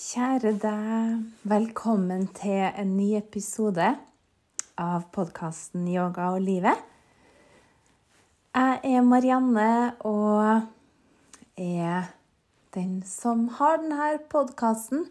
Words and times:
Kjære 0.00 0.54
deg, 0.56 1.24
velkommen 1.44 2.22
til 2.32 2.62
en 2.64 2.94
ny 2.96 3.10
episode 3.18 3.84
av 4.80 5.02
podkasten 5.12 5.84
Yoga 5.92 6.30
og 6.32 6.40
livet. 6.40 6.78
Jeg 8.56 8.78
er 8.94 9.04
Marianne 9.04 9.66
og 10.08 10.64
er 11.60 12.08
den 12.72 13.02
som 13.04 13.44
har 13.58 13.82
denne 13.82 14.08
podkasten. 14.32 15.04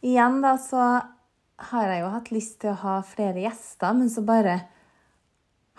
Igjen 0.00 0.40
da 0.40 0.56
så 0.56 0.88
har 1.68 1.92
jeg 1.92 2.00
jo 2.00 2.12
hatt 2.16 2.32
lyst 2.32 2.60
til 2.64 2.72
å 2.72 2.80
ha 2.86 2.98
flere 3.04 3.44
gjester, 3.44 3.92
men 3.92 4.08
så 4.08 4.24
bare 4.24 4.62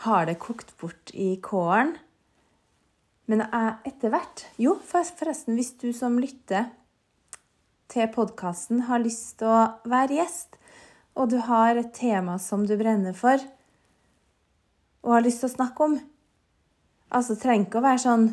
har 0.06 0.30
det 0.30 0.38
kokt 0.44 0.76
bort 0.78 1.16
i 1.18 1.32
kålen. 1.42 1.96
Men 3.26 3.48
jeg 3.48 3.78
etter 3.90 4.14
hvert 4.14 4.46
Jo, 4.62 4.78
forresten, 4.86 5.58
hvis 5.58 5.80
du 5.82 5.90
som 5.98 6.22
lytter 6.22 6.70
til 7.90 8.10
podkasten 8.14 8.86
har 8.90 9.02
lyst 9.02 9.40
til 9.40 9.50
å 9.50 9.62
være 9.90 10.20
gjest, 10.20 10.60
og 11.18 11.32
du 11.32 11.40
har 11.44 11.80
et 11.80 11.92
tema 11.96 12.38
som 12.42 12.68
du 12.70 12.76
brenner 12.78 13.16
for, 13.18 13.42
og 15.04 15.16
har 15.16 15.26
lyst 15.26 15.44
til 15.44 15.52
å 15.52 15.58
snakke 15.58 15.90
om 15.90 16.00
Altså, 17.10 17.34
det 17.34 17.42
trenger 17.42 17.66
ikke 17.66 17.80
å 17.80 17.82
være 17.82 18.02
sånn 18.04 18.26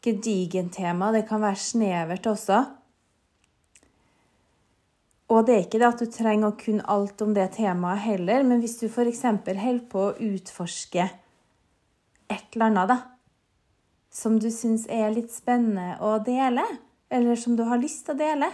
gedigent 0.00 0.72
tema, 0.72 1.10
det 1.12 1.26
kan 1.28 1.42
være 1.42 1.60
snevert 1.60 2.24
også. 2.30 2.62
Og 5.28 5.42
det 5.44 5.52
er 5.52 5.66
ikke 5.66 5.80
det 5.82 5.88
at 5.90 6.00
du 6.00 6.08
trenger 6.08 6.48
å 6.48 6.56
kunne 6.56 6.86
alt 6.88 7.20
om 7.20 7.34
det 7.36 7.50
temaet 7.58 8.06
heller, 8.06 8.46
men 8.48 8.62
hvis 8.62 8.78
du 8.80 8.86
f.eks. 8.88 9.20
holder 9.26 9.82
på 9.92 10.06
å 10.06 10.14
utforske 10.30 11.10
et 12.32 12.56
eller 12.56 12.70
annet, 12.70 12.94
da, 12.94 12.98
som 14.08 14.40
du 14.40 14.48
syns 14.48 14.86
er 14.88 15.12
litt 15.12 15.34
spennende 15.34 15.98
å 16.00 16.16
dele, 16.24 16.64
eller 17.10 17.36
som 17.36 17.56
du 17.56 17.64
har 17.68 17.80
lyst 17.80 18.06
til 18.06 18.16
å 18.16 18.20
dele 18.20 18.50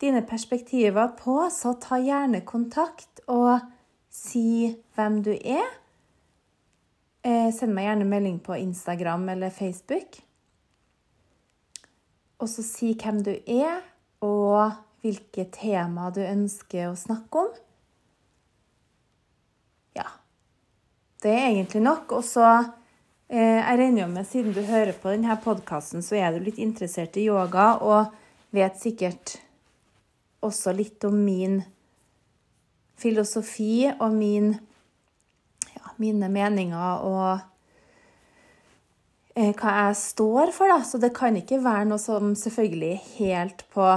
dine 0.00 0.22
perspektiver 0.24 1.12
på, 1.18 1.42
så 1.52 1.74
ta 1.80 1.98
gjerne 2.00 2.40
kontakt 2.48 3.20
og 3.28 3.60
si 4.10 4.70
hvem 4.96 5.20
du 5.26 5.32
er. 5.34 5.66
Eh, 7.20 7.50
send 7.52 7.74
meg 7.76 7.90
gjerne 7.90 8.08
melding 8.08 8.38
på 8.40 8.56
Instagram 8.56 9.28
eller 9.34 9.52
Facebook. 9.52 10.22
Og 12.40 12.48
så 12.48 12.64
si 12.64 12.94
hvem 12.96 13.20
du 13.24 13.34
er, 13.36 13.82
og 14.24 14.72
hvilke 15.04 15.46
tema 15.52 16.08
du 16.12 16.22
ønsker 16.24 16.88
å 16.88 16.96
snakke 16.96 17.44
om. 17.44 17.50
Ja. 19.96 20.08
Det 21.20 21.32
er 21.34 21.50
egentlig 21.50 21.82
nok. 21.84 22.16
Og 22.16 22.24
så 22.24 22.48
jeg 23.30 23.78
regner 23.78 24.08
med, 24.10 24.26
siden 24.26 24.54
du 24.56 24.62
hører 24.66 24.96
på 24.98 25.12
denne 25.12 25.36
podkasten, 25.38 26.02
så 26.02 26.16
er 26.18 26.34
du 26.34 26.42
litt 26.42 26.58
interessert 26.58 27.14
i 27.20 27.28
yoga 27.28 27.76
og 27.78 28.16
vet 28.50 28.80
sikkert 28.80 29.36
også 30.42 30.72
litt 30.74 31.04
om 31.06 31.14
min 31.22 31.60
filosofi 33.00 33.86
og 33.92 34.12
min, 34.16 34.52
ja, 35.76 35.92
mine 36.02 36.30
meninger 36.32 37.04
og 37.06 37.28
eh, 39.36 39.52
hva 39.54 39.76
jeg 39.76 40.00
står 40.00 40.52
for, 40.56 40.72
da. 40.72 40.80
Så 40.84 41.00
det 41.00 41.12
kan 41.16 41.38
ikke 41.38 41.62
være 41.64 41.86
noe 41.92 42.02
som 42.02 42.34
selvfølgelig 42.36 42.96
helt 43.18 43.66
på 43.74 43.92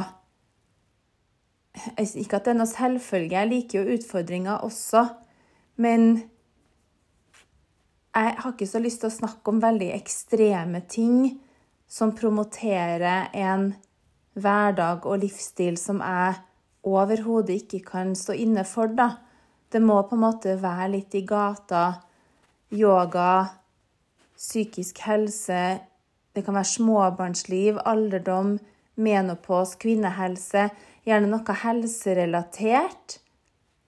Ikke 1.98 2.38
at 2.38 2.46
det 2.46 2.52
er 2.54 2.60
noe 2.60 2.70
selvfølge, 2.70 3.34
jeg 3.34 3.50
liker 3.50 3.82
jo 3.82 3.96
utfordringer 3.98 4.62
også, 4.62 5.08
men 5.82 6.22
jeg 8.14 8.36
har 8.40 8.54
ikke 8.54 8.70
så 8.70 8.82
lyst 8.82 9.02
til 9.02 9.10
å 9.10 9.16
snakke 9.16 9.50
om 9.50 9.62
veldig 9.64 9.90
ekstreme 9.96 10.84
ting 10.90 11.40
som 11.90 12.14
promoterer 12.16 13.32
en 13.34 13.72
hverdag 14.38 15.06
og 15.10 15.22
livsstil 15.24 15.78
som 15.82 16.02
jeg 16.02 16.38
overhodet 16.86 17.64
ikke 17.64 17.82
kan 17.88 18.14
stå 18.18 18.36
inne 18.44 18.66
for, 18.68 18.92
da. 18.94 19.16
Det 19.74 19.82
må 19.82 19.98
på 20.06 20.18
en 20.18 20.26
måte 20.26 20.58
være 20.62 20.92
litt 20.94 21.16
i 21.18 21.24
gata. 21.26 22.04
Yoga, 22.74 23.48
psykisk 24.38 25.02
helse, 25.08 25.64
det 26.34 26.42
kan 26.46 26.58
være 26.58 26.70
småbarnsliv, 26.70 27.80
alderdom, 27.86 28.56
menopos, 28.98 29.76
kvinnehelse. 29.82 30.68
Gjerne 31.06 31.30
noe 31.30 31.58
helserelatert. 31.64 33.20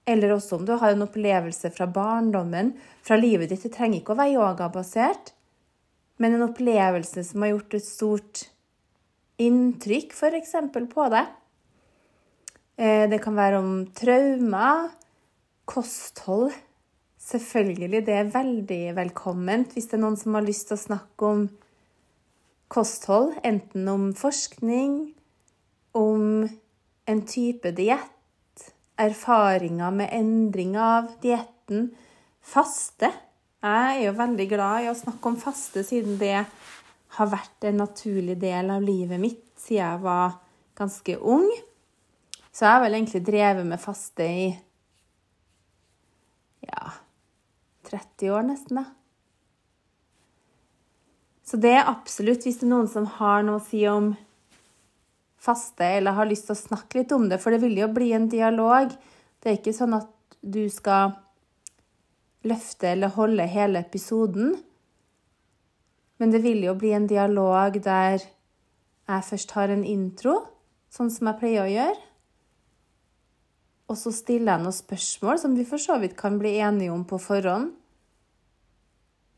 Eller 0.06 0.36
også 0.36 0.60
om 0.60 0.66
du 0.68 0.76
har 0.78 0.94
en 0.94 1.06
opplevelse 1.08 1.72
fra 1.74 1.88
barndommen, 1.90 2.76
fra 3.06 3.18
livet 3.20 3.52
ditt. 3.52 3.64
Det 3.66 3.74
trenger 3.76 4.02
ikke 4.02 4.16
å 4.16 4.20
være 4.20 4.36
yogabasert, 4.40 5.34
men 6.22 6.38
en 6.38 6.48
opplevelse 6.48 7.26
som 7.28 7.44
har 7.44 7.54
gjort 7.54 7.78
et 7.78 7.86
stort 7.86 8.46
inntrykk, 9.42 10.16
f.eks. 10.16 10.56
på 10.92 11.10
deg. 11.12 11.34
Eh, 12.80 13.06
det 13.12 13.20
kan 13.24 13.36
være 13.36 13.60
om 13.60 13.74
traumer, 13.96 14.90
kosthold. 15.68 16.54
Selvfølgelig, 17.26 18.04
det 18.06 18.14
er 18.14 18.34
veldig 18.34 18.82
velkomment 19.00 19.72
hvis 19.74 19.90
det 19.90 19.98
er 19.98 20.04
noen 20.04 20.20
som 20.20 20.36
har 20.38 20.46
lyst 20.46 20.70
til 20.70 20.78
å 20.78 20.84
snakke 20.84 21.30
om 21.30 21.48
kosthold, 22.70 23.34
enten 23.46 23.88
om 23.90 24.12
forskning, 24.18 25.16
om 25.98 26.46
en 27.06 27.22
type 27.26 27.72
diett 27.78 28.70
erfaringer 29.02 29.92
med 29.96 30.14
endring 30.14 30.76
av 30.80 31.16
dietten. 31.24 31.90
Faste. 32.46 33.10
Jeg 33.66 33.96
er 33.96 34.04
jo 34.06 34.18
veldig 34.20 34.46
glad 34.52 34.86
i 34.86 34.90
å 34.92 34.98
snakke 34.98 35.32
om 35.32 35.38
faste, 35.42 35.82
siden 35.86 36.20
det 36.22 36.44
har 37.16 37.32
vært 37.32 37.66
en 37.66 37.80
naturlig 37.82 38.36
del 38.42 38.70
av 38.76 38.84
livet 38.86 39.22
mitt 39.22 39.42
siden 39.58 39.80
jeg 39.80 40.04
var 40.04 40.36
ganske 40.78 41.16
ung. 41.18 41.48
Så 42.52 42.66
jeg 42.66 42.72
har 42.72 42.84
vel 42.84 42.98
egentlig 42.98 43.24
drevet 43.26 43.68
med 43.68 43.82
faste 43.82 44.28
i 44.28 44.46
ja 46.66 46.94
30 47.90 48.32
år 48.34 48.46
nesten, 48.48 48.80
da. 48.82 48.86
Så 51.46 51.60
det 51.62 51.76
er 51.78 51.90
absolutt, 51.90 52.46
hvis 52.46 52.58
det 52.62 52.66
er 52.66 52.72
noen 52.72 52.88
som 52.90 53.06
har 53.20 53.44
noe 53.46 53.60
å 53.60 53.66
si 53.66 53.84
om 53.90 54.14
faste 55.46 55.86
eller 56.00 56.18
har 56.18 56.26
lyst 56.26 56.48
til 56.50 56.56
å 56.56 56.64
snakke 56.64 57.02
litt 57.02 57.14
om 57.14 57.28
det, 57.30 57.38
for 57.42 57.54
det 57.54 57.62
vil 57.62 57.78
jo 57.78 57.92
bli 57.94 58.10
en 58.18 58.26
dialog. 58.32 58.96
Det 59.40 59.52
er 59.52 59.60
ikke 59.60 59.76
sånn 59.78 59.94
at 59.98 60.10
du 60.42 60.64
skal 60.74 61.14
løfte 62.46 62.92
eller 62.94 63.14
holde 63.16 63.46
hele 63.50 63.82
episoden. 63.82 64.56
Men 66.22 66.32
det 66.32 66.44
vil 66.46 66.64
jo 66.64 66.76
bli 66.80 66.94
en 66.96 67.08
dialog 67.10 67.80
der 67.84 68.22
jeg 69.06 69.26
først 69.30 69.54
har 69.58 69.70
en 69.70 69.84
intro, 69.86 70.40
sånn 70.90 71.12
som 71.14 71.30
jeg 71.30 71.40
pleier 71.42 71.66
å 71.66 71.72
gjøre. 71.72 71.98
Og 73.92 73.98
så 74.00 74.14
stiller 74.16 74.56
jeg 74.56 74.64
noen 74.64 74.74
spørsmål 74.74 75.42
som 75.42 75.58
vi 75.58 75.66
for 75.68 75.82
så 75.82 76.00
vidt 76.02 76.16
kan 76.18 76.40
bli 76.42 76.56
enige 76.58 76.94
om 76.94 77.04
på 77.06 77.20
forhånd. 77.22 77.76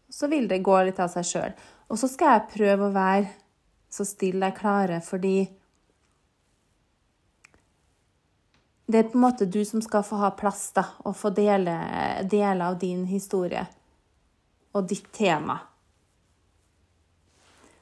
Så 0.08 0.30
vil 0.32 0.48
det 0.48 0.64
gå 0.64 0.78
litt 0.88 1.02
av 1.04 1.12
seg 1.12 1.28
sjøl. 1.28 1.58
Og 1.92 2.00
så 2.00 2.08
skal 2.12 2.38
jeg 2.38 2.52
prøve 2.54 2.88
å 2.88 2.96
være 2.96 3.28
så 3.92 4.06
stille 4.08 4.48
jeg 4.48 4.60
klarer, 4.60 5.04
fordi 5.04 5.50
det 8.88 9.00
er 9.00 9.08
på 9.12 9.18
en 9.18 9.26
måte 9.26 9.46
du 9.46 9.60
som 9.68 9.82
skal 9.84 10.04
få 10.08 10.20
ha 10.22 10.30
plass 10.40 10.70
da, 10.76 10.86
og 11.04 11.16
få 11.20 11.34
dele 11.36 11.74
deler 12.24 12.70
av 12.70 12.78
din 12.80 13.04
historie 13.10 13.66
og 14.72 14.88
ditt 14.88 15.10
tema. 15.12 15.58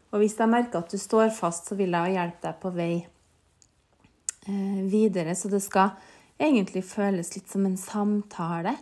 Og 0.09 0.21
hvis 0.23 0.37
jeg 0.39 0.49
merker 0.49 0.81
at 0.81 0.89
du 0.89 0.97
står 0.97 1.29
fast, 1.35 1.69
så 1.69 1.77
vil 1.77 1.93
jeg 1.93 2.15
hjelpe 2.15 2.41
deg 2.47 2.57
på 2.61 2.71
vei 2.73 2.93
eh, 3.03 4.81
videre. 4.89 5.35
Så 5.35 5.51
det 5.51 5.59
skal 5.61 5.93
egentlig 6.39 6.85
føles 6.87 7.33
litt 7.35 7.51
som 7.51 7.67
en 7.67 7.77
samtale. 7.77 8.73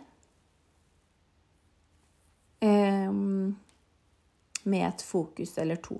Eh, 2.64 3.12
med 4.64 4.88
et 4.88 5.02
fokus 5.04 5.58
eller 5.58 5.82
to. 5.82 5.98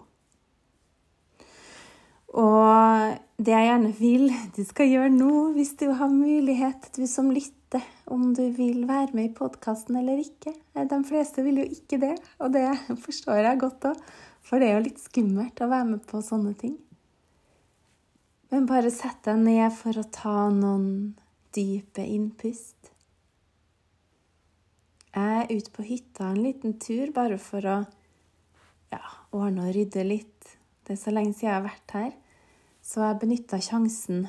Og 2.34 3.14
det 3.38 3.52
jeg 3.54 3.66
gjerne 3.68 3.90
vil 3.98 4.24
du 4.56 4.62
skal 4.66 4.90
gjøre 4.90 5.10
nå, 5.14 5.32
hvis 5.54 5.74
du 5.78 5.86
har 5.94 6.10
mulighet, 6.10 6.88
du 6.96 7.06
som 7.10 7.30
lytter, 7.30 7.82
om 8.10 8.32
du 8.34 8.42
vil 8.54 8.84
være 8.86 9.14
med 9.14 9.28
i 9.28 9.34
podkasten 9.34 9.96
eller 9.98 10.20
ikke 10.22 10.52
De 10.74 10.98
fleste 11.06 11.42
vil 11.42 11.62
jo 11.62 11.66
ikke 11.66 11.98
det, 12.02 12.14
og 12.38 12.52
det 12.54 12.66
forstår 13.04 13.42
jeg 13.42 13.60
godt 13.62 13.86
òg, 13.90 14.00
for 14.44 14.58
det 14.58 14.68
er 14.68 14.78
jo 14.78 14.86
litt 14.88 15.02
skummelt 15.02 15.62
å 15.62 15.70
være 15.70 15.88
med 15.94 16.02
på 16.10 16.22
sånne 16.22 16.54
ting. 16.58 16.74
Men 18.50 18.66
bare 18.70 18.90
sett 18.94 19.22
deg 19.26 19.40
ned 19.42 19.70
for 19.74 19.98
å 19.98 20.06
ta 20.14 20.48
noen 20.54 21.14
dype 21.54 22.02
innpust. 22.02 22.90
Jeg 25.14 25.40
er 25.40 25.50
ute 25.54 25.70
på 25.74 25.86
hytta 25.86 26.32
en 26.32 26.42
liten 26.42 26.76
tur 26.82 27.10
bare 27.14 27.38
for 27.38 27.66
å 27.66 27.78
ja, 28.90 29.02
ordne 29.30 29.68
og 29.68 29.74
rydde 29.74 30.02
litt. 30.06 30.54
Det 30.82 30.96
er 30.96 31.00
så 31.00 31.14
lenge 31.14 31.34
siden 31.34 31.48
jeg 31.48 31.56
har 31.56 31.66
vært 31.66 31.94
her. 31.94 32.12
Så 32.84 33.00
jeg 33.00 33.20
benytta 33.22 33.60
sjansen 33.64 34.26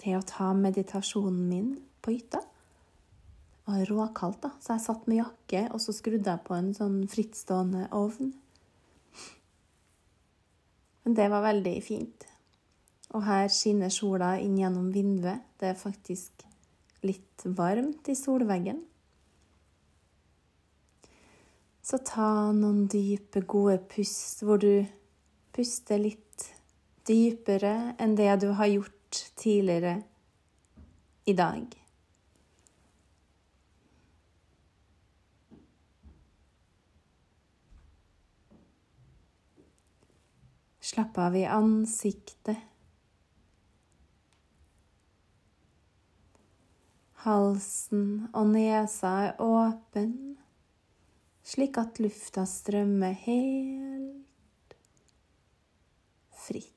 til 0.00 0.16
å 0.16 0.24
ta 0.24 0.52
meditasjonen 0.56 1.42
min 1.50 1.68
på 2.00 2.14
hytta. 2.14 2.40
Det 2.40 3.74
var 3.74 3.90
råkaldt, 3.90 4.40
da, 4.46 4.52
så 4.62 4.76
jeg 4.76 4.84
satt 4.86 5.06
med 5.10 5.20
jakke, 5.20 5.62
og 5.74 5.82
så 5.82 5.92
skrudde 5.92 6.32
jeg 6.32 6.44
på 6.46 6.54
en 6.56 6.72
sånn 6.76 6.98
frittstående 7.10 7.88
ovn. 7.98 8.32
Men 11.04 11.16
det 11.18 11.28
var 11.30 11.44
veldig 11.44 11.76
fint. 11.84 12.26
Og 13.14 13.22
her 13.26 13.48
skinner 13.52 13.92
sola 13.94 14.32
inn 14.42 14.56
gjennom 14.58 14.88
vinduet. 14.94 15.44
Det 15.60 15.70
er 15.70 15.78
faktisk 15.78 16.46
litt 17.06 17.44
varmt 17.44 18.08
i 18.10 18.16
solveggen. 18.18 18.80
Så 21.86 22.00
ta 22.02 22.50
noen 22.50 22.88
dype, 22.90 23.44
gode 23.46 23.78
pust 23.92 24.42
hvor 24.42 24.58
du 24.58 24.86
puster 25.54 26.00
litt 26.02 26.25
dypere 27.06 27.94
enn 28.02 28.16
det 28.18 28.32
du 28.42 28.50
har 28.58 28.70
gjort 28.70 29.20
tidligere 29.38 30.02
i 31.24 31.34
dag. 31.34 31.82
Slapp 40.86 41.18
av 41.18 41.34
i 41.36 41.42
ansiktet. 41.50 42.60
Halsen 47.26 48.28
og 48.38 48.52
nesa 48.52 49.10
er 49.24 49.42
åpen, 49.42 50.14
slik 51.42 51.80
at 51.82 51.98
lufta 51.98 52.46
strømmer 52.46 53.18
helt 53.26 54.78
fritt. 56.46 56.75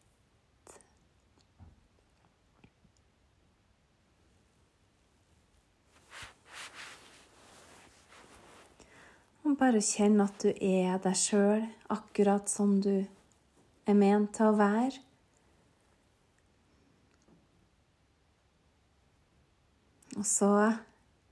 Og 9.50 9.56
bare 9.58 9.80
kjenn 9.82 10.20
at 10.22 10.44
du 10.44 10.52
er 10.54 11.00
deg 11.02 11.16
sjøl 11.18 11.64
akkurat 11.90 12.52
som 12.52 12.76
du 12.86 13.00
er 13.90 13.96
ment 13.98 14.36
til 14.38 14.52
å 14.52 14.58
være. 14.60 15.00
Og 20.20 20.28
så 20.30 20.52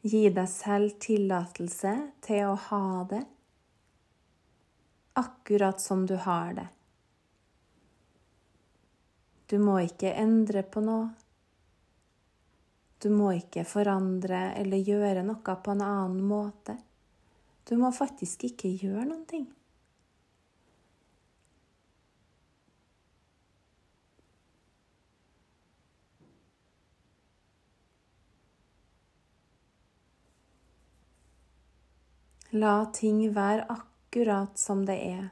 gi 0.01 0.23
deg 0.33 0.49
selv 0.49 0.95
tillatelse 1.03 1.93
til 2.25 2.47
å 2.47 2.55
ha 2.71 2.87
det 3.11 3.21
akkurat 5.21 5.81
som 5.81 6.07
du 6.09 6.15
har 6.25 6.57
det. 6.57 6.65
Du 9.45 9.59
må 9.61 9.77
ikke 9.85 10.15
endre 10.17 10.65
på 10.65 10.81
noe. 10.81 11.13
Du 12.97 13.11
må 13.13 13.29
ikke 13.37 13.61
forandre 13.61 14.55
eller 14.57 14.81
gjøre 14.81 15.21
noe 15.29 15.61
på 15.61 15.77
en 15.77 15.85
annen 15.85 16.25
måte. 16.25 16.79
Du 17.67 17.75
må 17.75 17.91
faktisk 17.91 18.45
ikke 18.47 18.71
gjøre 18.79 19.03
noen 19.09 19.25
ting. 19.27 19.47
La 32.55 32.85
ting 32.95 33.19
være 33.35 33.65
akkurat 33.69 34.55
som 34.57 34.85
det 34.87 34.95
er. 35.03 35.25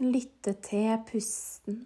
Lytte 0.00 0.54
til 0.64 0.94
pusten. 1.04 1.82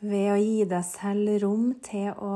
Ved 0.00 0.30
å 0.32 0.38
gi 0.40 0.64
deg 0.70 0.84
selv 0.88 1.36
rom 1.44 1.68
til 1.84 2.08
å 2.16 2.32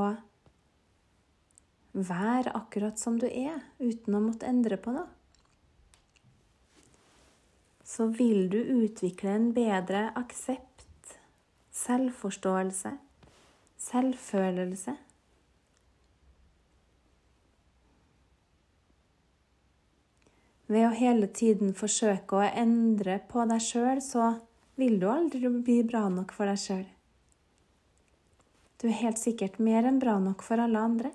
være 1.97 2.53
akkurat 2.61 3.01
som 3.01 3.17
du 3.17 3.25
er, 3.31 3.57
uten 3.81 4.21
å 4.21 4.23
måtte 4.29 4.49
endre 4.51 4.77
på 4.77 4.93
noe. 4.93 5.09
Så 7.89 8.13
vil 8.21 8.51
du 8.53 8.61
utvikle 8.85 9.33
en 9.39 9.53
bedre 9.57 10.11
aksept, 10.13 11.17
selvforståelse, 11.73 12.99
selvfølelse. 13.91 15.01
Ved 20.70 20.87
å 20.87 20.94
hele 20.94 21.26
tiden 21.34 21.72
forsøke 21.75 22.38
å 22.38 22.46
endre 22.46 23.19
på 23.31 23.43
deg 23.50 23.62
sjøl, 23.64 23.99
så 24.05 24.37
vil 24.78 25.00
du 25.02 25.08
aldri 25.11 25.50
bli 25.50 25.81
bra 25.87 26.05
nok 26.12 26.31
for 26.37 26.46
deg 26.46 26.61
sjøl. 26.62 26.84
Du 28.78 28.87
er 28.88 29.00
helt 29.02 29.19
sikkert 29.20 29.58
mer 29.58 29.88
enn 29.88 29.99
bra 30.00 30.14
nok 30.22 30.44
for 30.46 30.62
alle 30.62 30.78
andre. 30.81 31.11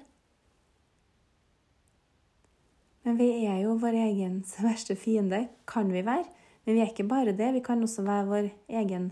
Men 3.05 3.15
vi 3.21 3.29
er 3.45 3.61
jo 3.63 3.77
vår 3.79 3.95
egen 4.09 4.41
verste 4.67 4.97
fiende, 4.99 5.45
kan 5.69 5.87
vi 5.93 6.03
være. 6.03 6.27
Men 6.65 6.75
vi 6.75 6.83
er 6.83 6.91
ikke 6.91 7.07
bare 7.07 7.37
det, 7.37 7.53
vi 7.55 7.63
kan 7.63 7.83
også 7.85 8.03
være 8.05 8.29
vår 8.29 8.51
egen 8.81 9.11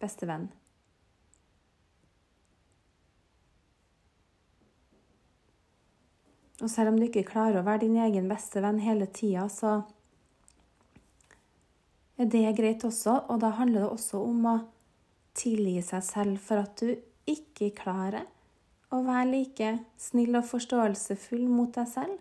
beste 0.00 0.28
venn. 0.28 0.46
Og 6.60 6.68
selv 6.70 6.92
om 6.92 6.98
du 6.98 7.06
ikke 7.06 7.24
klarer 7.28 7.60
å 7.60 7.64
være 7.66 7.86
din 7.86 7.96
egen 8.04 8.28
beste 8.28 8.60
venn 8.60 8.80
hele 8.84 9.08
tida, 9.08 9.46
så 9.48 9.80
er 12.20 12.28
det 12.28 12.44
greit 12.58 12.84
også. 12.84 13.22
Og 13.32 13.40
da 13.40 13.54
handler 13.56 13.86
det 13.86 13.92
også 13.94 14.20
om 14.20 14.48
å 14.50 14.56
tilgi 15.36 15.80
seg 15.84 16.04
selv 16.04 16.42
for 16.44 16.60
at 16.64 16.82
du 16.82 16.92
ikke 17.30 17.70
klarer 17.78 18.26
å 18.90 19.00
være 19.06 19.28
like 19.30 19.70
snill 20.00 20.36
og 20.36 20.48
forståelsesfull 20.50 21.46
mot 21.48 21.72
deg 21.76 21.88
selv. 21.88 22.18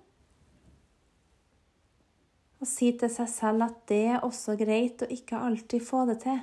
Og 2.59 2.67
si 2.67 2.91
til 2.99 3.11
seg 3.11 3.29
selv 3.31 3.65
at 3.69 3.83
det 3.91 4.03
er 4.13 4.25
også 4.27 4.57
greit 4.59 5.01
å 5.03 5.09
ikke 5.11 5.39
alltid 5.47 5.83
få 5.83 6.03
det 6.09 6.19
til. 6.25 6.39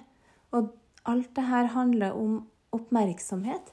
Og 0.56 0.72
alt 1.06 1.32
det 1.36 1.44
her 1.48 1.72
handler 1.76 2.16
om 2.16 2.38
oppmerksomhet. 2.76 3.72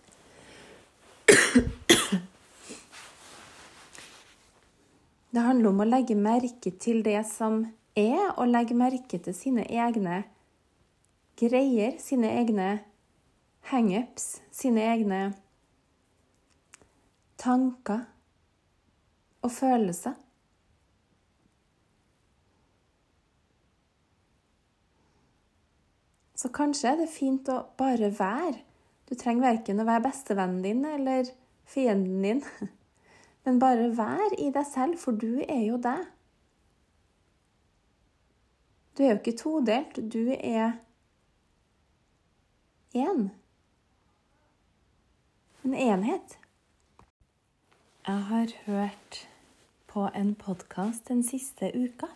Det 5.34 5.42
handler 5.42 5.72
om 5.72 5.82
å 5.82 5.86
legge 5.88 6.14
merke 6.14 6.70
til 6.78 7.00
det 7.02 7.24
som 7.26 7.64
er, 7.98 8.36
og 8.38 8.52
legge 8.52 8.76
merke 8.78 9.18
til 9.18 9.34
sine 9.34 9.64
egne 9.66 10.20
greier, 11.42 11.96
sine 11.98 12.30
egne 12.38 12.68
hangups, 13.72 14.44
sine 14.54 14.84
egne 14.92 15.22
tanker 17.42 18.04
og 19.42 19.56
følelser. 19.56 20.14
Så 26.38 26.54
kanskje 26.54 26.92
er 26.92 27.02
det 27.02 27.10
fint 27.10 27.50
å 27.50 27.58
bare 27.80 28.12
være. 28.20 28.62
Du 29.10 29.18
trenger 29.18 29.48
verken 29.48 29.82
å 29.82 29.90
være 29.90 30.06
bestevennen 30.12 30.62
din 30.62 30.86
eller 30.94 31.34
fienden 31.66 32.22
din. 32.22 32.46
Men 33.44 33.60
bare 33.60 33.90
vær 33.98 34.36
i 34.40 34.50
deg 34.56 34.66
selv, 34.68 34.98
for 35.00 35.16
du 35.20 35.42
er 35.44 35.66
jo 35.66 35.80
deg. 35.84 36.06
Du 38.94 39.04
er 39.04 39.14
jo 39.14 39.20
ikke 39.20 39.38
todelt, 39.38 40.00
du 40.14 40.32
er 40.38 40.78
én. 42.96 43.30
En 45.64 45.74
enhet. 45.74 46.38
Jeg 48.08 48.26
har 48.30 48.52
hørt 48.66 49.20
på 49.88 50.10
en 50.16 50.36
podkast 50.36 51.08
den 51.08 51.24
siste 51.24 51.72
uka 51.74 52.12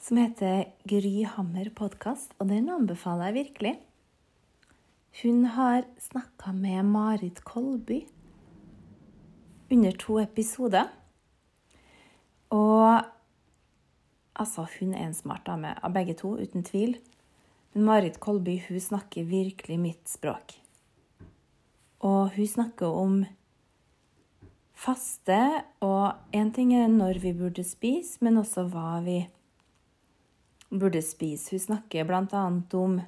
som 0.00 0.16
heter 0.16 0.70
Gry 0.88 1.24
Hammer 1.28 1.68
podkast, 1.76 2.32
og 2.38 2.48
den 2.48 2.70
anbefaler 2.72 3.30
jeg 3.30 3.34
virkelig. 3.34 3.74
Hun 5.22 5.44
har 5.44 5.84
snakka 6.00 6.52
med 6.56 6.82
Marit 6.88 7.44
Kolby 7.44 8.00
under 9.70 9.96
to 9.96 10.18
episoder. 10.20 10.90
Og 12.50 13.02
altså, 14.34 14.66
hun 14.78 14.94
er 14.94 15.06
en 15.06 15.14
smart 15.14 15.46
dame 15.46 15.74
av 15.78 15.94
begge 15.94 16.16
to, 16.18 16.34
uten 16.40 16.66
tvil. 16.66 16.96
Men 17.72 17.86
Marit 17.86 18.18
Kolby 18.20 18.58
hun 18.68 18.80
snakker 18.82 19.28
virkelig 19.28 19.78
mitt 19.78 20.08
språk. 20.10 20.56
Og 22.00 22.32
hun 22.34 22.48
snakker 22.48 22.86
om 22.86 23.20
faste, 24.80 25.38
og 25.84 26.16
én 26.32 26.50
ting 26.56 26.72
er 26.74 26.88
når 26.88 27.20
vi 27.20 27.34
burde 27.36 27.64
spise, 27.66 28.18
men 28.24 28.40
også 28.40 28.64
hva 28.72 28.98
vi 29.04 29.20
burde 30.70 31.02
spise. 31.04 31.52
Hun 31.52 31.66
snakker 31.66 32.08
bl.a. 32.08 32.44
om 32.78 33.00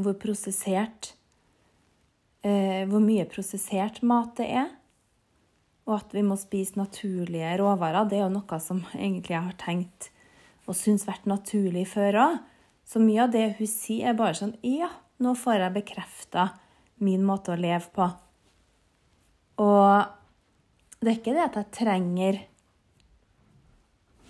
hvor 0.00 0.14
prosessert 0.16 1.14
eh, 2.46 2.86
Hvor 2.88 3.02
mye 3.04 3.26
prosessert 3.28 4.00
mat 4.06 4.36
det 4.38 4.46
er. 4.48 4.70
Og 5.90 5.96
at 5.98 6.14
vi 6.14 6.22
må 6.22 6.38
spise 6.38 6.78
naturlige 6.78 7.56
råvarer. 7.58 8.06
Det 8.06 8.20
er 8.20 8.28
jo 8.28 8.34
noe 8.38 8.62
som 8.62 8.84
egentlig 8.94 9.34
jeg 9.34 9.48
har 9.48 9.58
tenkt 9.58 10.10
og 10.70 10.76
syns 10.78 11.02
vært 11.08 11.26
naturlig 11.26 11.88
før 11.90 12.18
òg. 12.22 12.38
Så 12.86 13.02
mye 13.02 13.24
av 13.24 13.34
det 13.34 13.44
hun 13.58 13.70
sier, 13.70 14.10
er 14.10 14.18
bare 14.18 14.38
sånn 14.38 14.56
Ja, 14.66 14.90
nå 15.22 15.34
får 15.38 15.64
jeg 15.64 15.76
bekrefta 15.80 16.46
min 17.02 17.24
måte 17.26 17.54
å 17.54 17.58
leve 17.58 17.86
på. 17.94 18.06
Og 19.60 21.00
det 21.00 21.10
er 21.10 21.18
ikke 21.18 21.34
det 21.36 21.44
at 21.46 21.58
jeg 21.58 21.74
trenger 21.80 22.40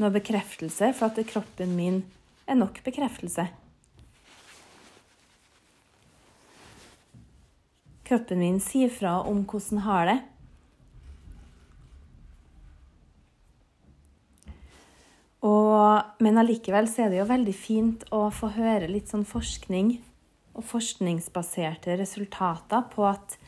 noe 0.01 0.13
bekreftelse, 0.15 0.93
for 0.97 1.11
at 1.11 1.21
kroppen 1.29 1.75
min 1.77 2.03
er 2.49 2.57
nok 2.59 2.81
bekreftelse. 2.87 3.47
Kroppen 8.09 8.41
min 8.43 8.59
sier 8.65 8.91
fra 8.91 9.21
om 9.29 9.45
hvordan 9.45 9.77
den 9.77 9.85
har 9.87 10.09
det. 10.09 10.19
Og, 15.47 16.21
men 16.21 16.37
allikevel 16.41 16.89
så 16.91 17.07
er 17.07 17.13
det 17.13 17.21
jo 17.23 17.29
veldig 17.31 17.55
fint 17.57 18.03
å 18.13 18.27
få 18.35 18.51
høre 18.59 18.91
litt 18.91 19.09
sånn 19.09 19.25
forskning 19.29 19.95
og 20.59 20.67
forskningsbaserte 20.69 21.97
resultater 21.97 22.85
på 22.93 23.07
at 23.09 23.39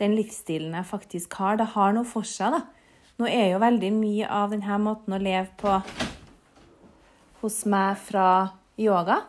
den 0.00 0.16
livsstilen 0.16 0.74
jeg 0.74 0.88
faktisk 0.88 1.36
har, 1.38 1.60
det 1.60 1.70
har 1.76 1.94
noe 1.94 2.08
for 2.08 2.26
seg. 2.26 2.56
da. 2.56 2.64
Nå 3.20 3.30
er 3.30 3.52
jo 3.52 3.62
veldig 3.62 3.92
mye 3.94 4.26
av 4.28 4.50
denne 4.52 4.80
måten 4.82 5.14
å 5.14 5.22
leve 5.22 5.48
på 5.60 5.78
hos 7.44 7.62
meg 7.70 7.94
fra 8.02 8.26
yoga. 8.80 9.22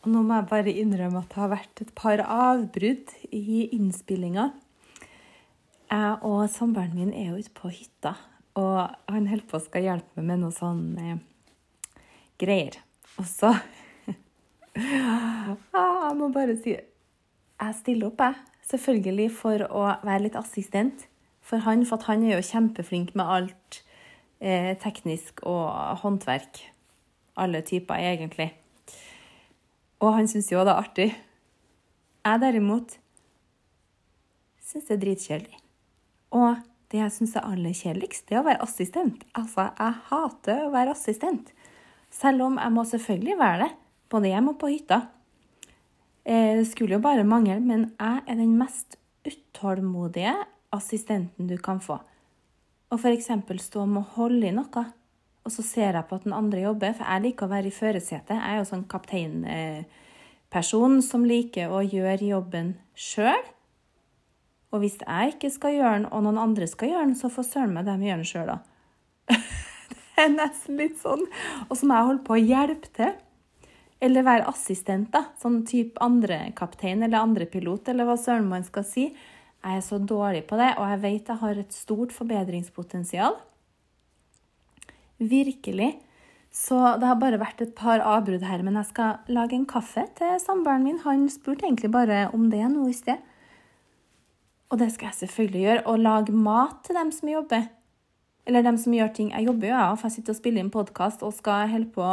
Og 0.00 0.08
nå 0.14 0.24
må 0.24 0.40
jeg 0.40 0.48
bare 0.50 0.76
innrømme 0.80 1.20
at 1.20 1.28
det 1.28 1.42
har 1.42 1.52
vært 1.52 1.84
et 1.84 1.92
par 1.94 2.24
avbrudd 2.24 3.12
i 3.36 3.68
innspillinga. 3.76 4.48
Jeg 5.90 6.18
og 6.24 6.42
samboeren 6.48 6.96
min 6.96 7.12
er 7.12 7.34
jo 7.34 7.44
ute 7.44 7.52
på 7.60 7.70
hytta 7.74 8.16
og 8.60 9.12
han 9.12 9.28
holder 9.30 9.48
på 9.48 9.60
skal 9.64 9.86
hjelpe 9.86 10.20
meg 10.20 10.28
med 10.30 10.42
noe 10.44 10.54
sånn 10.54 10.84
eh, 11.00 11.18
greier. 12.40 12.78
Og 13.18 13.26
så 13.28 13.50
ah, 14.76 15.54
Jeg 15.74 16.16
må 16.18 16.30
bare 16.34 16.54
si 16.60 16.76
Jeg 16.76 17.78
stiller 17.80 18.10
opp, 18.10 18.22
jeg. 18.22 18.38
Selvfølgelig 18.70 19.30
for 19.34 19.64
å 19.66 19.86
være 20.06 20.26
litt 20.28 20.38
assistent 20.38 21.08
for 21.50 21.64
han, 21.64 21.82
for 21.88 21.98
han 22.06 22.22
er 22.22 22.36
jo 22.36 22.46
kjempeflink 22.46 23.16
med 23.18 23.26
alt 23.26 23.80
eh, 24.38 24.76
teknisk 24.78 25.42
og 25.48 25.66
håndverk. 26.04 26.62
Alle 27.40 27.62
typer, 27.66 27.98
egentlig. 27.98 28.52
Og 30.00 30.14
han 30.14 30.28
syns 30.30 30.50
jo 30.52 30.62
det 30.62 30.72
er 30.72 30.82
artig. 30.84 31.08
Jeg 32.24 32.42
derimot 32.44 32.94
syns 34.70 34.86
det 34.86 34.96
er 34.96 35.02
dritkjedelig. 35.02 35.58
Og 36.36 36.60
det 36.90 36.98
jeg 36.98 37.12
syns 37.14 37.36
er 37.38 37.46
aller 37.46 37.74
kjedeligst, 37.76 38.26
det 38.28 38.36
er 38.36 38.42
å 38.42 38.48
være 38.48 38.64
assistent. 38.66 39.22
Altså, 39.38 39.68
jeg 39.78 39.92
hater 40.10 40.58
å 40.66 40.74
være 40.74 40.94
assistent. 40.96 41.46
Selv 42.10 42.42
om 42.48 42.58
jeg 42.58 42.70
må 42.74 42.82
selvfølgelig 42.90 43.36
være 43.38 43.58
det, 43.62 43.70
både 44.10 44.32
hjemme 44.32 44.50
og 44.54 44.58
på 44.58 44.72
hytta. 44.72 44.98
Eh, 46.24 46.56
det 46.58 46.66
skulle 46.70 46.94
jo 46.96 47.02
bare 47.04 47.24
mangle, 47.24 47.60
men 47.62 47.80
jeg 47.94 48.16
er 48.26 48.36
den 48.40 48.58
mest 48.58 48.98
utålmodige 49.26 50.34
assistenten 50.74 51.46
du 51.50 51.58
kan 51.62 51.80
få. 51.82 51.96
Og 52.90 52.98
f.eks. 52.98 53.30
stå 53.62 53.86
med 53.86 54.02
å 54.02 54.10
holde 54.16 54.46
i 54.48 54.52
noe, 54.54 54.84
og 55.40 55.50
så 55.54 55.62
ser 55.64 55.94
jeg 55.94 56.08
på 56.08 56.16
at 56.18 56.24
den 56.26 56.36
andre 56.36 56.60
jobber. 56.64 56.92
For 56.98 57.04
jeg 57.06 57.22
liker 57.24 57.44
å 57.46 57.54
være 57.54 57.68
i 57.70 57.78
førersetet. 57.78 58.34
Jeg 58.34 58.48
er 58.50 58.56
jo 58.58 58.68
sånn 58.68 58.90
kapteinperson 58.90 60.94
som 61.06 61.22
liker 61.24 61.66
å 61.70 61.86
gjøre 61.86 62.32
jobben 62.34 62.68
sjøl. 62.98 63.44
Og 64.70 64.84
hvis 64.84 65.00
jeg 65.02 65.32
ikke 65.34 65.50
skal 65.50 65.74
gjøre 65.74 65.94
den, 65.98 66.06
og 66.14 66.22
noen 66.26 66.38
andre 66.38 66.68
skal 66.70 66.92
gjøre 66.92 67.08
den, 67.08 67.16
så 67.18 67.30
får 67.32 67.48
søren 67.48 67.74
meg 67.74 67.88
dem 67.88 68.04
gjøre 68.06 68.22
den 68.22 68.28
sjøl, 68.28 68.52
da. 68.52 68.60
det 69.90 70.22
er 70.22 70.30
nesten 70.36 70.78
litt 70.78 71.00
sånn. 71.00 71.24
Og 71.66 71.74
så 71.78 71.88
må 71.88 71.98
jeg 71.98 72.08
holde 72.10 72.26
på 72.28 72.36
å 72.36 72.40
hjelpe 72.42 72.92
til. 72.98 73.16
Eller 74.00 74.24
være 74.24 74.48
assistent, 74.48 75.10
da. 75.12 75.26
Sånn 75.42 75.64
type 75.68 76.00
andrekaptein 76.04 77.02
eller 77.02 77.20
andrepilot, 77.20 77.90
eller 77.90 78.08
hva 78.08 78.16
søren 78.20 78.48
man 78.48 78.64
skal 78.66 78.86
si. 78.86 79.10
Jeg 79.60 79.80
er 79.80 79.82
så 79.84 79.98
dårlig 79.98 80.46
på 80.48 80.56
det, 80.56 80.70
og 80.80 80.86
jeg 80.88 81.00
vet 81.02 81.32
jeg 81.34 81.42
har 81.42 81.58
et 81.60 81.74
stort 81.76 82.14
forbedringspotensial. 82.16 83.34
Virkelig. 85.20 85.90
Så 86.50 86.78
det 86.98 87.06
har 87.06 87.18
bare 87.20 87.38
vært 87.42 87.60
et 87.62 87.74
par 87.78 88.00
avbrudd 88.02 88.46
her, 88.46 88.62
men 88.66 88.78
jeg 88.80 88.88
skal 88.88 89.34
lage 89.34 89.54
en 89.58 89.68
kaffe 89.68 90.06
til 90.18 90.38
samboeren 90.42 90.86
min. 90.86 91.02
Han 91.04 91.28
spurte 91.30 91.68
egentlig 91.68 91.92
bare 91.94 92.24
om 92.34 92.48
det 92.50 92.64
nå 92.72 92.88
i 92.88 92.96
sted. 92.96 93.20
Og 94.70 94.78
det 94.78 94.92
skal 94.94 95.10
jeg 95.10 95.18
selvfølgelig 95.24 95.62
gjøre. 95.64 95.86
Og 95.86 95.98
lage 95.98 96.32
mat 96.32 96.82
til 96.86 96.98
dem 96.98 97.10
som 97.14 97.28
jobber. 97.28 97.68
Eller 98.46 98.62
dem 98.62 98.78
som 98.78 98.94
gjør 98.94 99.12
ting. 99.14 99.32
Jeg 99.32 99.46
jobber 99.46 99.68
jo, 99.68 99.74
jeg, 99.74 99.98
for 99.98 100.08
jeg 100.08 100.16
sitter 100.16 100.34
og 100.34 100.38
spiller 100.38 100.64
inn 100.64 100.70
podkast 100.74 101.22
og 101.26 101.34
skal 101.36 101.68
holde 101.70 101.90
på 101.94 102.06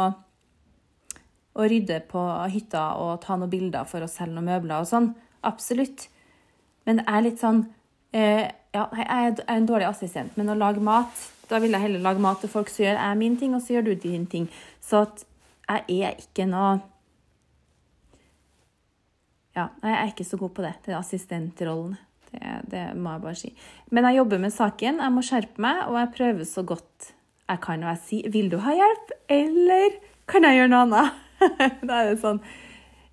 å 1.58 1.66
rydde 1.66 2.02
på 2.10 2.22
hytta 2.52 2.84
og 3.02 3.16
ta 3.24 3.36
noen 3.38 3.50
bilder 3.50 3.86
for 3.88 4.04
å 4.04 4.10
selge 4.10 4.36
noen 4.36 4.50
møbler 4.50 4.82
og 4.82 4.90
sånn. 4.90 5.10
Absolutt. 5.46 6.06
Men 6.86 7.02
jeg 7.02 7.14
er 7.14 7.24
litt 7.26 7.42
sånn 7.42 7.64
eh, 8.16 8.46
Ja, 8.74 8.84
jeg 8.94 9.06
er 9.08 9.40
en 9.56 9.66
dårlig 9.66 9.88
assistent, 9.88 10.36
men 10.36 10.50
å 10.52 10.56
lage 10.58 10.82
mat 10.84 11.22
Da 11.48 11.58
vil 11.62 11.72
jeg 11.72 11.80
heller 11.80 12.02
lage 12.04 12.20
mat 12.22 12.42
til 12.44 12.50
folk, 12.52 12.68
så 12.68 12.84
gjør 12.84 12.98
jeg 13.00 13.18
min 13.20 13.38
ting, 13.40 13.54
og 13.56 13.62
så 13.64 13.78
gjør 13.78 13.88
du 13.88 13.94
din 14.02 14.26
ting. 14.28 14.46
Så 14.84 15.06
at 15.06 15.24
jeg 15.68 16.02
er 16.10 16.20
ikke 16.20 16.46
noe 16.48 16.78
Ja, 19.56 19.70
jeg 19.82 19.94
er 19.94 20.12
ikke 20.12 20.28
så 20.28 20.38
god 20.38 20.54
på 20.54 20.62
det, 20.62 20.74
den 20.86 20.98
assistentrollen. 21.00 21.96
Det, 22.28 22.40
det, 22.70 22.84
må 22.96 23.14
jeg 23.14 23.24
bare 23.24 23.38
si. 23.40 23.52
Men 23.90 24.08
jeg 24.08 24.20
jobber 24.20 24.42
med 24.42 24.52
saken. 24.52 25.00
Jeg 25.04 25.14
må 25.14 25.24
skjerpe 25.24 25.62
meg, 25.64 25.84
og 25.88 25.98
jeg 26.00 26.14
prøver 26.16 26.48
så 26.48 26.64
godt 26.66 27.12
jeg 27.48 27.60
kan. 27.64 27.84
Og 27.84 27.88
jeg 27.88 28.00
sier 28.04 28.30
'Vil 28.30 28.50
du 28.50 28.58
ha 28.58 28.74
hjelp?' 28.76 29.12
eller 29.28 29.90
'Kan 30.26 30.44
jeg 30.44 30.58
gjøre 30.58 30.68
noe 30.68 30.84
annet?' 30.84 31.12
da 31.88 32.02
er 32.02 32.14
det 32.14 32.20
sånn 32.20 32.40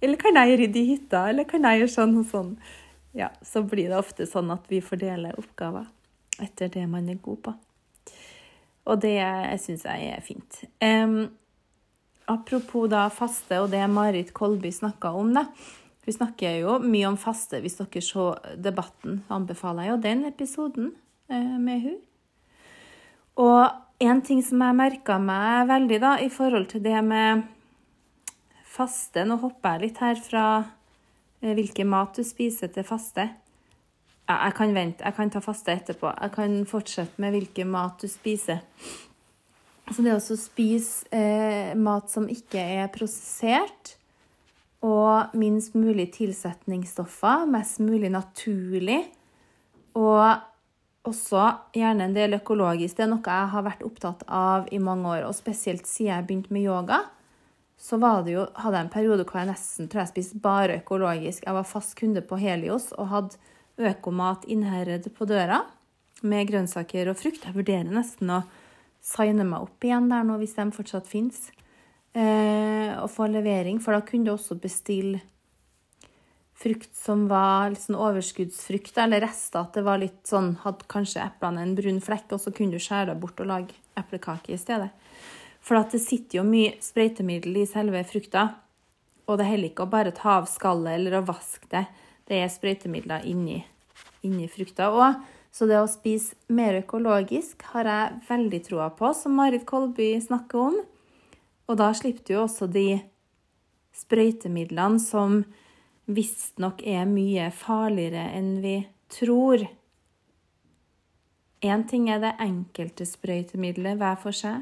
Eller 0.01 0.17
'Kan 0.17 0.35
jeg 0.35 0.59
rydde 0.59 0.79
i 0.79 0.89
hytta?' 0.89 1.29
eller 1.29 1.43
'Kan 1.45 1.63
jeg 1.63 1.79
gjøre 1.79 1.95
sånn 1.95 2.17
og 2.19 2.25
sånn?' 2.25 2.57
Ja, 3.15 3.29
så 3.41 3.63
blir 3.63 3.87
det 3.87 3.97
ofte 3.97 4.27
sånn 4.27 4.51
at 4.51 4.67
vi 4.67 4.81
fordeler 4.83 5.39
oppgaver 5.39 5.87
etter 6.43 6.67
det 6.67 6.83
man 6.89 7.07
er 7.09 7.15
god 7.15 7.37
på. 7.45 7.53
Og 8.85 9.01
det 9.01 9.15
syns 9.63 9.85
jeg 9.87 10.09
er 10.11 10.21
fint. 10.21 10.65
Um, 10.83 11.29
apropos 12.27 12.89
da 12.91 13.07
faste 13.07 13.61
og 13.63 13.71
det 13.71 13.89
Marit 13.89 14.33
Kolby 14.33 14.71
snakka 14.71 15.13
om, 15.15 15.31
da. 15.33 15.45
Vi 16.05 16.13
snakker 16.13 16.59
jo 16.61 16.77
mye 16.83 17.07
om 17.09 17.17
faste. 17.17 17.59
Hvis 17.63 17.79
dere 17.79 18.03
så 18.03 18.27
debatten, 18.61 19.23
anbefaler 19.33 19.87
jeg 19.87 19.93
jo 19.93 20.01
den 20.03 20.25
episoden 20.29 20.91
eh, 21.31 21.55
med 21.57 21.81
hun. 21.87 21.97
Og 23.41 24.05
en 24.05 24.21
ting 24.23 24.43
som 24.45 24.61
jeg 24.61 24.77
merka 24.77 25.17
meg 25.19 25.69
veldig 25.71 25.99
da, 26.03 26.15
i 26.21 26.29
forhold 26.31 26.69
til 26.71 26.83
det 26.85 27.01
med 27.03 27.45
faste 28.75 29.23
Nå 29.23 29.37
hopper 29.39 29.77
jeg 29.77 29.85
litt 29.85 29.99
her 30.03 30.19
fra 30.19 30.45
eh, 30.59 31.55
hvilken 31.55 31.89
mat 31.89 32.17
du 32.17 32.23
spiser 32.27 32.71
til 32.75 32.85
faste. 32.87 33.29
Ja, 34.25 34.39
jeg 34.47 34.55
kan 34.57 34.73
vente, 34.75 35.05
jeg 35.05 35.15
kan 35.15 35.31
ta 35.31 35.41
faste 35.43 35.73
etterpå. 35.73 36.09
Jeg 36.09 36.33
kan 36.33 36.55
fortsette 36.69 37.21
med 37.21 37.35
hvilken 37.35 37.69
mat 37.71 38.01
du 38.01 38.09
spiser. 38.11 38.63
Så 39.93 40.01
det 40.01 40.15
å 40.17 40.37
spise 40.39 41.05
eh, 41.13 41.75
mat 41.77 42.09
som 42.09 42.25
ikke 42.31 42.61
er 42.79 42.89
prosessert, 42.93 43.95
og 44.85 45.33
minst 45.37 45.73
mulig 45.77 46.11
tilsetningsstoffer, 46.13 47.47
mest 47.49 47.81
mulig 47.81 48.11
naturlig. 48.13 49.01
Og 49.97 50.21
også 51.09 51.43
gjerne 51.75 52.07
en 52.07 52.15
del 52.15 52.37
økologisk. 52.37 52.97
Det 52.97 53.05
er 53.05 53.11
noe 53.11 53.25
jeg 53.25 53.51
har 53.53 53.65
vært 53.65 53.85
opptatt 53.85 54.25
av 54.27 54.69
i 54.73 54.81
mange 54.81 55.09
år, 55.09 55.25
og 55.29 55.37
spesielt 55.37 55.89
siden 55.89 56.11
jeg 56.11 56.27
begynte 56.27 56.53
med 56.53 56.67
yoga. 56.67 57.01
Så 57.77 57.97
jo, 57.99 58.45
hadde 58.55 58.77
jeg 58.77 58.85
en 58.85 58.93
periode 58.93 59.25
hvor 59.27 59.41
jeg 59.41 59.49
nesten 59.51 59.89
tror 59.91 60.05
jeg 60.05 60.13
spiste 60.13 60.39
bare 60.41 60.79
økologisk. 60.79 61.43
Jeg 61.45 61.57
var 61.57 61.67
fast 61.67 61.97
kunde 61.99 62.23
på 62.23 62.39
Helios 62.39 62.91
og 62.95 63.09
hadde 63.11 63.41
økomat 63.77 64.45
innherred 64.47 65.09
på 65.17 65.27
døra 65.27 65.65
med 66.23 66.47
grønnsaker 66.47 67.11
og 67.11 67.19
frukt. 67.19 67.43
Jeg 67.43 67.57
vurderer 67.57 67.91
nesten 67.91 68.31
å 68.31 68.43
signe 69.05 69.43
meg 69.45 69.67
opp 69.67 69.83
igjen 69.85 70.07
der 70.09 70.23
nå, 70.25 70.39
hvis 70.39 70.55
de 70.57 70.69
fortsatt 70.73 71.09
fins 71.09 71.49
eh, 71.51 71.64
og 72.15 73.09
få 73.11 73.25
levering, 73.27 73.81
for 73.83 73.91
da 73.91 73.99
kunne 74.07 74.29
du 74.29 74.31
også 74.31 74.55
bestille 74.61 75.19
frukt 76.55 76.95
som 76.95 77.25
var 77.27 77.69
litt 77.73 77.83
sånn 77.83 77.99
overskuddsfrukt, 77.99 78.95
eller 79.03 79.23
rester. 79.25 79.65
At 79.65 79.77
det 79.77 79.85
var 79.85 80.01
litt 80.01 80.23
sånn 80.27 80.55
Hadde 80.63 80.87
kanskje 80.91 81.23
eplene 81.25 81.65
en 81.65 81.75
brun 81.77 82.01
flekk, 82.03 82.37
og 82.37 82.43
så 82.43 82.53
kunne 82.55 82.75
du 82.75 82.83
skjære 82.83 83.11
det 83.11 83.19
bort 83.21 83.41
og 83.43 83.51
lage 83.51 83.75
eplekake 83.99 84.55
i 84.55 84.59
stedet. 84.59 84.91
For 85.65 85.79
at 85.79 85.95
det 85.95 86.03
sitter 86.03 86.39
jo 86.39 86.47
mye 86.47 86.75
sprøytemiddel 86.83 87.63
i 87.63 87.67
selve 87.69 88.03
frukta. 88.07 88.47
Og 89.25 89.39
det 89.41 89.47
holder 89.49 89.71
ikke 89.71 89.85
å 89.87 89.91
bare 89.91 90.13
ta 90.15 90.39
av 90.39 90.49
skallet 90.49 90.99
eller 90.99 91.17
å 91.17 91.25
vaske 91.25 91.67
det. 91.71 91.87
Det 92.29 92.37
er 92.41 92.51
sprøytemidler 92.53 93.25
inni, 93.29 93.63
inni 94.25 94.49
frukta 94.49 94.91
òg. 94.93 95.23
Så 95.55 95.65
det 95.69 95.79
å 95.79 95.87
spise 95.89 96.35
mer 96.51 96.81
økologisk 96.81 97.63
har 97.71 97.87
jeg 97.89 98.19
veldig 98.27 98.59
troa 98.65 98.89
på, 98.93 99.13
som 99.15 99.37
Marit 99.39 99.63
Kolby 99.65 100.11
snakker 100.21 100.69
om. 100.69 100.77
Og 101.65 101.79
da 101.79 101.89
slipper 101.97 102.25
du 102.25 102.33
jo 102.35 102.43
også 102.45 102.67
de 102.69 102.99
sprøytemidlene 103.95 105.01
som 105.01 105.41
visstnok 106.05 106.83
er 106.85 107.07
mye 107.09 107.49
farligere 107.55 108.27
enn 108.37 108.59
vi 108.61 108.77
tror. 109.11 109.65
Én 111.65 111.85
ting 111.89 112.09
er 112.13 112.21
det 112.21 112.35
enkelte 112.43 113.07
sprøytemiddelet 113.09 113.97
hver 113.97 114.19
for 114.21 114.35
seg. 114.35 114.61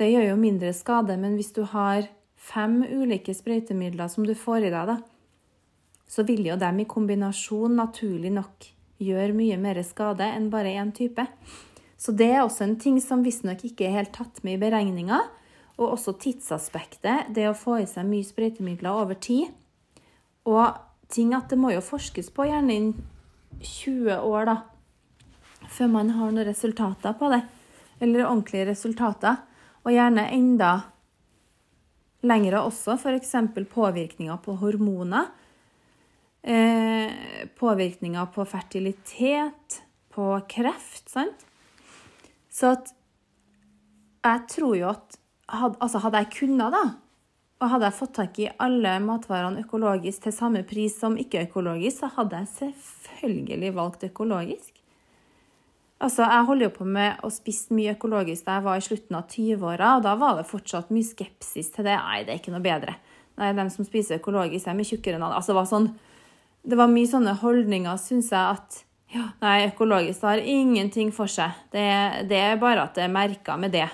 Det 0.00 0.08
gjør 0.08 0.30
jo 0.30 0.40
mindre 0.40 0.72
skade, 0.74 1.14
men 1.20 1.36
hvis 1.36 1.52
du 1.54 1.62
har 1.68 2.08
fem 2.40 2.80
ulike 2.88 3.34
sprøytemidler 3.36 4.08
som 4.08 4.24
du 4.26 4.32
får 4.34 4.66
i 4.66 4.72
deg, 4.72 4.94
da, 4.94 4.96
så 6.10 6.24
vil 6.26 6.46
jo 6.48 6.56
dem 6.58 6.80
i 6.80 6.88
kombinasjon 6.88 7.76
naturlig 7.78 8.32
nok 8.34 8.70
gjøre 9.00 9.36
mye 9.36 9.58
mer 9.60 9.78
skade 9.86 10.26
enn 10.26 10.48
bare 10.52 10.72
én 10.80 10.90
type. 10.96 11.26
Så 12.00 12.14
det 12.16 12.30
er 12.32 12.42
også 12.42 12.64
en 12.64 12.78
ting 12.80 12.96
som 13.04 13.24
visstnok 13.24 13.60
ikke 13.68 13.84
er 13.86 13.98
helt 13.98 14.14
tatt 14.16 14.40
med 14.46 14.56
i 14.56 14.62
beregninga. 14.62 15.20
Og 15.76 15.94
også 15.94 16.14
tidsaspektet, 16.20 17.28
det 17.36 17.46
å 17.50 17.56
få 17.56 17.80
i 17.82 17.88
seg 17.88 18.08
mye 18.08 18.24
sprøytemidler 18.24 19.02
over 19.02 19.18
tid. 19.20 19.50
Og 20.48 20.78
ting 21.12 21.34
at 21.36 21.52
det 21.52 21.58
må 21.60 21.74
jo 21.74 21.82
forskes 21.84 22.30
på, 22.32 22.46
gjerne 22.48 22.76
innen 22.76 22.94
20 23.60 24.16
år, 24.24 24.48
da. 24.48 24.56
Før 25.70 25.90
man 25.92 26.14
har 26.16 26.32
noen 26.32 26.48
resultater 26.48 27.16
på 27.20 27.28
det. 27.32 27.42
Eller 28.00 28.24
ordentlige 28.24 28.70
resultater. 28.70 29.42
Og 29.84 29.92
gjerne 29.92 30.24
enda 30.32 30.72
lengre 32.24 32.64
også, 32.64 32.96
f.eks. 32.96 33.36
påvirkninger 33.72 34.40
på 34.44 34.56
hormoner. 34.60 35.28
Eh, 36.40 37.44
påvirkninger 37.60 38.32
på 38.32 38.48
fertilitet, 38.48 39.82
på 40.16 40.32
kreft, 40.48 41.04
sant. 41.12 41.46
Så 42.50 42.74
at 42.74 42.90
jeg 44.26 44.42
tror 44.52 44.74
jo 44.76 44.90
at 44.90 45.16
had, 45.50 45.78
altså 45.80 46.02
hadde 46.02 46.24
jeg 46.24 46.32
kunnet, 46.34 46.74
da, 46.74 46.82
og 47.60 47.72
hadde 47.74 47.88
jeg 47.90 47.98
fått 47.98 48.12
tak 48.16 48.38
i 48.40 48.50
alle 48.62 48.94
matvarene 49.04 49.64
økologisk 49.64 50.24
til 50.24 50.34
samme 50.34 50.62
pris 50.68 50.94
som 50.96 51.18
ikke-økologisk, 51.20 52.02
så 52.02 52.12
hadde 52.16 52.42
jeg 52.42 52.52
selvfølgelig 52.58 53.74
valgt 53.76 54.06
økologisk. 54.08 54.76
Altså, 56.00 56.22
Jeg 56.22 56.44
holder 56.44 56.64
jo 56.64 56.76
på 56.78 56.84
med 56.88 57.20
å 57.22 57.28
spise 57.28 57.74
mye 57.76 57.92
økologisk 57.92 58.46
da 58.46 58.56
jeg 58.56 58.64
var 58.64 58.78
i 58.80 58.84
slutten 58.86 59.18
av 59.18 59.26
20-åra, 59.28 59.96
og 59.98 60.06
da 60.06 60.14
var 60.16 60.38
det 60.38 60.48
fortsatt 60.48 60.92
mye 60.94 61.04
skepsis 61.04 61.68
til 61.74 61.84
det. 61.84 61.98
Nei, 62.00 62.22
det 62.24 62.32
er 62.32 62.40
ikke 62.40 62.54
noe 62.54 62.64
bedre. 62.64 62.94
Nei, 63.36 63.52
De 63.52 63.66
som 63.74 63.84
spiser 63.84 64.16
økologisk, 64.16 64.66
er 64.66 64.78
mye 64.78 64.88
tjukkere 64.88 65.18
enn 65.18 65.26
andre. 65.26 65.36
Altså, 65.36 65.52
det, 65.52 65.58
var 65.60 65.68
sånn, 65.68 65.90
det 66.64 66.78
var 66.80 66.88
mye 66.88 67.10
sånne 67.10 67.34
holdninger, 67.42 68.00
syns 68.00 68.32
jeg, 68.32 68.56
at 68.56 68.80
ja, 69.10 69.24
nei, 69.42 69.66
økologisk 69.66 70.22
har 70.26 70.38
ingenting 70.38 71.10
for 71.14 71.30
seg. 71.30 71.56
Det, 71.72 71.86
det 72.30 72.38
er 72.38 72.60
bare 72.62 72.86
at 72.86 72.94
det 72.98 73.08
er 73.08 73.14
merka 73.14 73.56
med 73.58 73.74
det. 73.74 73.88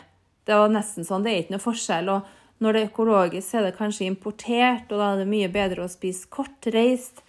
Det 0.46 0.56
var 0.56 0.68
nesten 0.70 1.06
sånn, 1.08 1.24
det 1.24 1.32
er 1.32 1.44
ikke 1.44 1.56
noe 1.56 1.64
forskjell. 1.64 2.10
Og 2.12 2.60
når 2.62 2.76
det 2.76 2.82
er 2.82 2.90
økologisk, 2.90 3.46
så 3.48 3.60
er 3.60 3.68
det 3.68 3.78
kanskje 3.78 4.10
importert, 4.10 4.90
og 4.90 5.00
da 5.00 5.14
er 5.14 5.22
det 5.22 5.30
mye 5.30 5.48
bedre 5.52 5.86
å 5.86 5.92
spise 5.92 6.28
kortreist. 6.32 7.24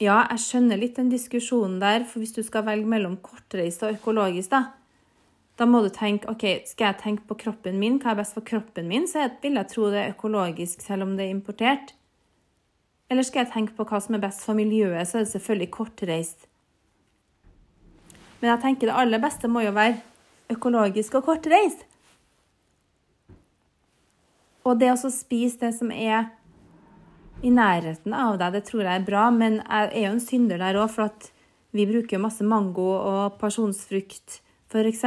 Ja, 0.00 0.22
jeg 0.30 0.42
skjønner 0.44 0.80
litt 0.80 0.96
den 0.96 1.12
diskusjonen 1.12 1.78
der, 1.82 2.04
for 2.08 2.22
hvis 2.22 2.34
du 2.36 2.42
skal 2.46 2.66
velge 2.66 2.88
mellom 2.88 3.18
kortreist 3.24 3.84
og 3.84 3.96
økologisk, 3.98 4.54
da, 4.54 4.62
da 5.58 5.66
må 5.66 5.82
du 5.82 5.90
tenke 5.92 6.30
OK, 6.30 6.44
skal 6.70 6.92
jeg 6.92 7.00
tenke 7.02 7.28
på 7.28 7.36
kroppen 7.44 7.80
min, 7.80 8.00
hva 8.00 8.14
er 8.14 8.20
best 8.22 8.36
for 8.38 8.46
kroppen 8.46 8.88
min, 8.88 9.08
så 9.10 9.26
vil 9.42 9.58
jeg 9.58 9.72
tro 9.72 9.88
det 9.92 10.04
er 10.04 10.12
økologisk 10.14 10.84
selv 10.86 11.04
om 11.04 11.16
det 11.18 11.26
er 11.26 11.34
importert. 11.34 11.96
Eller 13.10 13.26
skal 13.26 13.44
jeg 13.44 13.52
tenke 13.52 13.74
på 13.76 13.88
hva 13.88 14.00
som 14.04 14.16
er 14.16 14.22
best 14.22 14.44
for 14.46 14.56
miljøet, 14.56 15.08
så 15.08 15.18
er 15.18 15.26
det 15.26 15.32
selvfølgelig 15.32 15.74
kortreist. 15.74 16.47
Men 18.38 18.52
jeg 18.52 18.62
tenker 18.62 18.90
det 18.90 18.98
aller 19.00 19.22
beste 19.22 19.50
må 19.50 19.64
jo 19.64 19.74
være 19.76 19.98
økologisk 20.52 21.18
og 21.18 21.26
kortreist. 21.28 21.84
Og 24.68 24.78
det 24.80 24.90
å 24.92 25.10
spise 25.12 25.62
det 25.62 25.72
som 25.78 25.90
er 25.94 26.28
i 27.42 27.50
nærheten 27.54 28.14
av 28.16 28.38
deg, 28.40 28.56
det 28.56 28.64
tror 28.68 28.84
jeg 28.84 29.00
er 29.00 29.06
bra, 29.06 29.28
men 29.34 29.60
jeg 29.62 29.90
er 29.92 30.06
jo 30.08 30.14
en 30.14 30.22
synder 30.22 30.60
der 30.60 30.78
òg, 30.80 30.90
for 30.92 31.06
at 31.08 31.30
vi 31.76 31.86
bruker 31.88 32.20
masse 32.20 32.44
mango 32.44 32.88
og 32.96 33.38
pasjonsfrukt, 33.40 34.40
f.eks., 34.68 35.04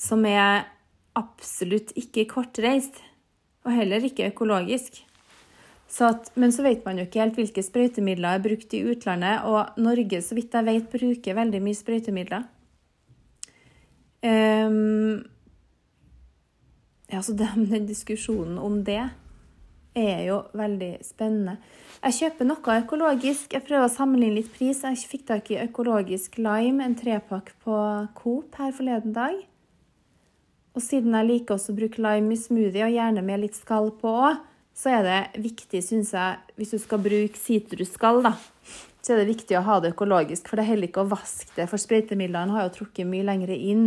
som 0.00 0.24
er 0.26 0.64
absolutt 1.18 1.92
ikke 1.98 2.24
kortreist, 2.30 3.02
og 3.66 3.74
heller 3.76 4.06
ikke 4.06 4.30
økologisk. 4.30 5.02
Så 5.90 6.06
at, 6.06 6.30
men 6.38 6.52
så 6.54 6.62
vet 6.62 6.84
man 6.86 7.00
jo 7.00 7.04
ikke 7.08 7.22
helt 7.24 7.38
hvilke 7.38 7.64
sprøytemidler 7.66 8.36
er 8.36 8.44
brukt 8.44 8.74
i 8.78 8.84
utlandet, 8.86 9.42
og 9.42 9.80
Norge, 9.82 10.20
så 10.22 10.36
vidt 10.38 10.54
jeg 10.54 10.68
vet, 10.68 10.90
bruker 10.92 11.38
veldig 11.40 11.60
mye 11.64 11.78
sprøytemidler. 11.78 12.44
Um, 14.22 15.24
ja, 17.10 17.22
så 17.22 17.34
den, 17.34 17.66
den, 17.72 17.88
diskusjonen 17.88 18.58
om 18.62 18.84
det 18.86 19.02
er 19.98 20.20
jo 20.28 20.42
veldig 20.54 20.92
spennende. 21.02 21.56
Jeg 22.04 22.16
kjøper 22.20 22.46
noe 22.46 22.76
økologisk. 22.84 23.56
Jeg 23.56 23.64
prøver 23.66 23.88
å 23.88 23.92
sammenligne 23.92 24.38
litt 24.38 24.52
pris. 24.54 24.84
Jeg 24.86 25.08
fikk 25.10 25.24
tak 25.32 25.50
i 25.50 25.58
økologisk 25.64 26.38
lime, 26.38 26.84
en 26.84 26.94
trepakk 26.96 27.50
på 27.64 27.80
Coop 28.20 28.60
her 28.60 28.70
forleden 28.76 29.16
dag. 29.16 29.40
Og 30.76 30.84
siden 30.84 31.16
jeg 31.18 31.28
liker 31.32 31.56
også 31.56 31.74
å 31.74 31.80
bruke 31.80 32.04
lime 32.04 32.36
i 32.36 32.38
smoothie, 32.38 32.86
og 32.86 32.94
gjerne 32.94 33.26
med 33.26 33.42
litt 33.42 33.58
skall 33.58 33.90
på 33.98 34.14
òg, 34.28 34.38
så 34.76 34.94
er 34.96 35.04
det 35.04 35.42
viktig, 35.42 35.82
syns 35.84 36.14
jeg, 36.16 36.38
hvis 36.56 36.72
du 36.74 36.78
skal 36.80 37.02
bruke 37.04 37.38
sitrusskall, 37.38 38.22
da, 38.24 38.34
så 39.00 39.14
er 39.14 39.22
det 39.22 39.32
viktig 39.32 39.58
å 39.58 39.64
ha 39.66 39.78
det 39.82 39.92
økologisk. 39.94 40.48
For 40.48 40.56
det 40.56 40.64
er 40.64 40.72
heller 40.74 40.90
ikke 40.90 41.04
å 41.04 41.10
vaske 41.10 41.52
det, 41.56 41.66
for 41.70 41.80
sprøytemidlene 41.80 42.54
har 42.56 42.68
jo 42.68 42.74
trukket 42.80 43.08
mye 43.08 43.26
lenger 43.28 43.52
inn. 43.56 43.86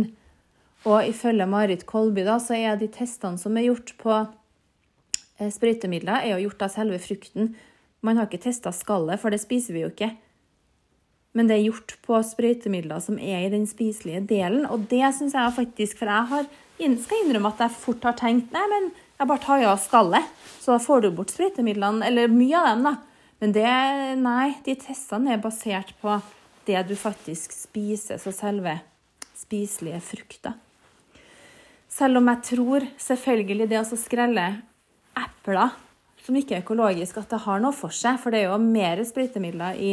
Og 0.84 1.08
ifølge 1.08 1.46
Marit 1.48 1.86
Kolby 1.88 2.26
da, 2.26 2.36
så 2.42 2.58
er 2.58 2.76
de 2.80 2.90
testene 2.92 3.40
som 3.40 3.56
er 3.56 3.68
gjort 3.70 3.94
på 4.02 4.12
eh, 4.20 5.50
sprøytemidler, 5.50 6.20
er 6.20 6.34
jo 6.34 6.48
gjort 6.48 6.66
av 6.66 6.74
selve 6.74 7.00
frukten. 7.02 7.54
Man 8.04 8.20
har 8.20 8.28
ikke 8.28 8.44
testa 8.44 8.74
skallet, 8.74 9.20
for 9.22 9.32
det 9.32 9.40
spiser 9.42 9.76
vi 9.76 9.86
jo 9.86 9.92
ikke. 9.94 10.12
Men 11.34 11.48
det 11.50 11.56
er 11.56 11.64
gjort 11.66 11.96
på 12.04 12.18
sprøytemidler 12.22 13.00
som 13.02 13.16
er 13.18 13.46
i 13.46 13.50
den 13.50 13.64
spiselige 13.66 14.22
delen. 14.30 14.68
Og 14.70 14.84
det 14.90 15.02
syns 15.16 15.34
jeg 15.34 15.56
faktisk 15.56 15.98
For 15.98 16.10
jeg 16.10 16.30
har, 16.30 16.46
skal 16.78 17.24
innrømme 17.24 17.50
at 17.50 17.64
jeg 17.64 17.78
fort 17.80 18.06
har 18.06 18.14
tenkt 18.18 18.54
nei, 18.54 18.62
men 18.70 18.92
jeg 19.18 19.30
bare 19.30 19.42
tar 19.42 19.64
av 19.68 19.78
skallet, 19.82 20.30
så 20.60 20.74
da 20.74 20.80
får 20.82 21.04
du 21.04 21.10
bort 21.14 21.32
sprøytemidlene. 21.34 22.06
Eller 22.06 22.32
mye 22.32 22.58
av 22.58 22.70
dem, 22.72 22.88
da. 22.88 22.94
Men 23.42 23.54
det, 23.54 23.70
nei, 24.22 24.54
de 24.66 24.74
testene 24.80 25.34
er 25.34 25.42
basert 25.42 25.92
på 26.00 26.18
det 26.64 26.80
du 26.88 26.94
faktisk 26.98 27.52
spiser, 27.52 28.18
så 28.18 28.32
selve 28.34 28.78
spiselige 29.36 30.00
frukter. 30.02 30.56
Selv 31.94 32.18
om 32.18 32.30
jeg 32.32 32.42
tror 32.48 32.86
selvfølgelig 32.98 33.68
det 33.70 33.82
å 33.82 33.98
skrelle 33.98 34.46
epler 35.14 35.76
som 36.24 36.36
ikke 36.38 36.56
er 36.56 36.64
økologiske, 36.64 37.20
at 37.20 37.34
det 37.34 37.42
har 37.44 37.60
noe 37.62 37.76
for 37.76 37.94
seg. 37.94 38.16
For 38.22 38.32
det 38.32 38.42
er 38.42 38.48
jo 38.48 38.58
mer 38.62 39.02
sprøytemidler 39.06 39.78
i, 39.78 39.92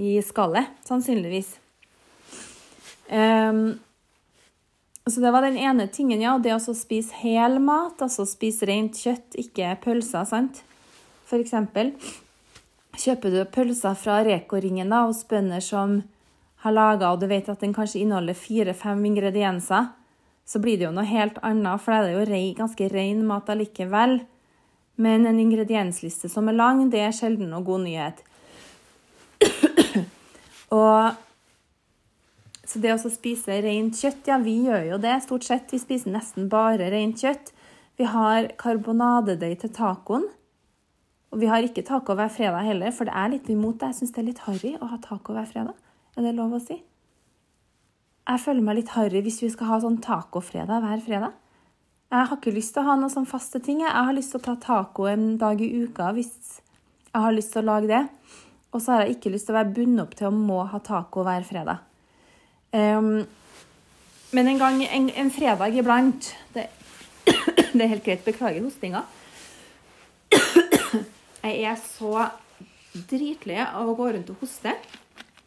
i 0.00 0.16
skallet, 0.24 0.72
sannsynligvis. 0.88 1.52
Um, 3.06 3.76
så 5.12 5.22
det 5.22 5.30
var 5.30 5.46
den 5.46 5.58
ene 5.58 5.86
tingen, 5.86 6.22
ja. 6.22 6.34
Det 6.38 6.54
å 6.54 6.74
spise 6.74 7.14
hel 7.22 7.60
mat, 7.62 8.00
altså 8.02 8.26
spise 8.26 8.66
rent 8.66 8.98
kjøtt, 8.98 9.36
ikke 9.38 9.76
pølser, 9.84 10.26
sant. 10.26 10.64
For 11.26 11.42
eksempel 11.42 11.92
kjøper 12.96 13.34
du 13.34 13.40
pølser 13.52 13.94
fra 13.98 14.22
Reko-ringen 14.26 14.94
hos 14.94 15.22
bønder 15.28 15.62
som 15.62 16.00
har 16.64 16.74
laga, 16.74 17.12
og 17.12 17.20
du 17.20 17.28
vet 17.30 17.48
at 17.52 17.62
den 17.62 17.74
kanskje 17.76 18.00
inneholder 18.02 18.38
fire-fem 18.38 19.04
ingredienser 19.12 19.92
så 20.46 20.60
blir 20.62 20.78
det 20.78 20.86
jo 20.86 20.94
noe 20.94 21.06
helt 21.08 21.38
annet, 21.42 21.82
for 21.82 21.92
det 21.92 22.14
er 22.14 22.42
jo 22.42 22.54
ganske 22.60 22.88
ren 22.92 23.24
mat 23.26 23.48
allikevel. 23.50 24.20
Men 25.02 25.26
en 25.26 25.40
ingrediensliste 25.42 26.30
som 26.32 26.48
er 26.48 26.56
lang, 26.56 26.84
det 26.90 27.02
er 27.02 27.14
sjelden 27.14 27.50
noe 27.50 27.66
god 27.66 27.82
nyhet. 27.82 28.22
og 30.78 31.18
det 32.82 32.94
å 32.94 33.12
spise 33.12 33.60
rent 33.64 33.98
kjøtt, 33.98 34.26
ja, 34.30 34.38
vi 34.42 34.56
gjør 34.66 34.90
jo 34.92 34.98
det 35.02 35.14
stort 35.24 35.46
sett. 35.46 35.70
Vi 35.72 35.80
spiser 35.82 36.14
nesten 36.14 36.50
bare 36.52 36.90
rent 36.92 37.22
kjøtt. 37.22 37.52
Vi 37.96 38.08
har 38.12 38.50
karbonadedeig 38.60 39.60
til 39.62 39.72
tacoen. 39.76 40.26
Og 41.34 41.40
vi 41.42 41.48
har 41.50 41.64
ikke 41.66 41.84
taco 41.84 42.14
hver 42.16 42.30
fredag 42.32 42.64
heller, 42.68 42.92
for 42.94 43.08
det 43.08 43.16
er 43.16 43.32
litt 43.32 43.48
imot 43.52 43.80
det. 43.80 43.90
Jeg 43.92 44.00
syns 44.00 44.14
det 44.14 44.22
er 44.22 44.28
litt 44.30 44.44
harry 44.46 44.74
å 44.78 44.90
ha 44.92 45.00
taco 45.02 45.34
hver 45.36 45.48
fredag. 45.50 45.74
Er 46.16 46.24
det 46.24 46.36
lov 46.36 46.54
å 46.56 46.60
si? 46.62 46.78
Jeg 48.26 48.42
føler 48.42 48.64
meg 48.66 48.80
litt 48.80 48.94
harry 48.96 49.20
hvis 49.22 49.38
vi 49.44 49.50
skal 49.52 49.68
ha 49.70 49.76
sånn 49.82 50.00
tacofredag 50.02 50.82
hver 50.82 51.02
fredag. 51.04 51.34
Jeg 52.10 52.28
har 52.30 52.38
ikke 52.38 52.54
lyst 52.54 52.72
til 52.74 52.82
å 52.82 52.88
ha 52.88 52.96
noen 52.98 53.12
sånn 53.12 53.28
faste 53.28 53.60
ting. 53.62 53.82
Jeg 53.84 53.92
har 53.92 54.14
lyst 54.16 54.32
til 54.34 54.40
å 54.40 54.46
ta 54.46 54.56
taco 54.62 55.06
en 55.10 55.36
dag 55.38 55.62
i 55.62 55.68
uka 55.84 56.10
hvis 56.16 56.32
jeg 57.12 57.22
har 57.22 57.34
lyst 57.34 57.54
til 57.54 57.62
å 57.62 57.68
lage 57.70 57.90
det. 57.90 58.02
Og 58.74 58.82
så 58.82 58.92
har 58.92 59.04
jeg 59.04 59.16
ikke 59.16 59.32
lyst 59.34 59.46
til 59.48 59.54
å 59.54 59.60
være 59.60 59.74
bundet 59.78 60.02
opp 60.06 60.16
til 60.18 60.28
å 60.28 60.34
må 60.34 60.58
ha 60.72 60.80
taco 60.82 61.22
hver 61.26 61.46
fredag. 61.46 61.85
Um, 62.72 63.26
men 64.34 64.48
en 64.50 64.58
gang 64.58 64.82
en, 64.84 65.10
en 65.10 65.30
fredag 65.30 65.76
iblant 65.78 66.32
det, 66.54 66.66
det, 67.72 67.82
er 67.82 67.92
helt 67.94 68.04
greit. 68.04 68.24
Beklager 68.26 68.64
hostinga. 68.64 69.04
Jeg 71.46 71.62
er 71.62 71.78
så 71.78 72.28
dritlei 73.06 73.60
av 73.62 73.88
å 73.88 73.94
gå 73.96 74.10
rundt 74.12 74.32
og 74.34 74.42
hoste. 74.42 74.74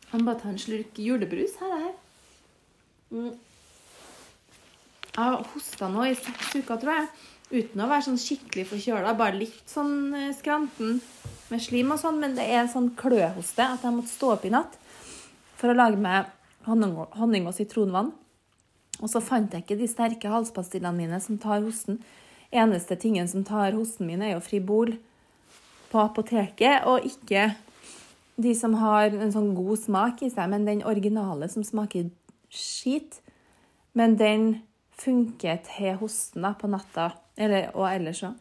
Jeg 0.09 0.21
må 0.21 0.29
bare 0.29 0.41
ta 0.41 0.49
en 0.51 0.61
slurk 0.61 0.97
julebrus. 1.01 1.57
Her 1.59 1.75
er 1.75 1.83
det. 1.83 1.95
Mm. 3.09 3.35
Jeg 5.09 5.25
har 5.25 5.43
hosta 5.53 5.89
nå 5.91 6.05
i 6.07 6.15
seks 6.17 6.55
uker, 6.55 6.79
tror 6.79 6.95
jeg. 6.95 7.09
Uten 7.49 7.81
å 7.81 7.89
være 7.89 8.05
sånn 8.07 8.21
skikkelig 8.21 8.67
forkjøla. 8.71 9.15
Bare 9.17 9.37
litt 9.37 9.63
sånn 9.69 10.13
eh, 10.15 10.33
skranten 10.37 10.99
med 11.49 11.63
slim 11.65 11.93
og 11.93 12.01
sånn. 12.01 12.19
Men 12.21 12.37
det 12.37 12.45
er 12.47 12.69
sånn 12.71 12.91
kløhoste 12.97 13.65
at 13.65 13.85
jeg 13.85 13.95
måtte 13.95 14.13
stå 14.13 14.35
opp 14.37 14.45
i 14.47 14.53
natt 14.53 14.77
for 15.59 15.73
å 15.73 15.77
lage 15.77 15.99
meg 15.99 16.29
honning 16.69 17.47
og 17.49 17.55
sitronvann. 17.57 18.13
Og 18.99 19.11
så 19.11 19.21
fant 19.23 19.53
jeg 19.53 19.63
ikke 19.63 19.79
de 19.79 19.87
sterke 19.89 20.31
halspastillene 20.31 20.95
mine 20.95 21.19
som 21.23 21.39
tar 21.41 21.63
hosten. 21.63 22.01
Eneste 22.51 22.97
tingen 22.99 23.27
som 23.29 23.45
tar 23.47 23.75
hosten 23.77 24.09
min, 24.09 24.23
er 24.25 24.35
jo 24.35 24.43
Fribol 24.43 24.95
på 25.89 26.01
apoteket, 26.01 26.85
og 26.89 27.05
ikke 27.07 27.51
de 28.39 28.53
som 28.55 28.75
har 28.79 29.13
en 29.13 29.33
sånn 29.33 29.51
god 29.57 29.81
smak 29.81 30.23
i 30.25 30.31
seg, 30.31 30.49
men 30.51 30.67
den 30.67 30.83
originale 30.87 31.49
som 31.51 31.65
smaker 31.65 32.09
skit. 32.53 33.19
Men 33.97 34.15
den 34.19 34.49
funker 34.99 35.61
til 35.67 35.97
hosten 35.99 36.45
da, 36.45 36.53
på 36.57 36.69
natta 36.71 37.11
eller, 37.39 37.71
og 37.75 37.87
ellers 37.89 38.23
òg. 38.27 38.35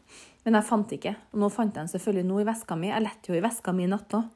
Men 0.44 0.58
jeg 0.58 0.68
fant 0.68 0.92
ikke. 0.94 1.14
Og 1.34 1.42
nå 1.42 1.50
fant 1.52 1.70
jeg 1.74 1.82
den 1.82 1.90
selvfølgelig 1.92 2.26
nå 2.28 2.40
i 2.40 2.48
veska 2.48 2.76
mi. 2.78 2.90
Jeg 2.90 3.04
lette 3.04 3.30
jo 3.30 3.36
i 3.36 3.44
veska 3.44 3.74
mi 3.76 3.84
i 3.86 3.90
natt 3.90 4.14
òg. 4.16 4.26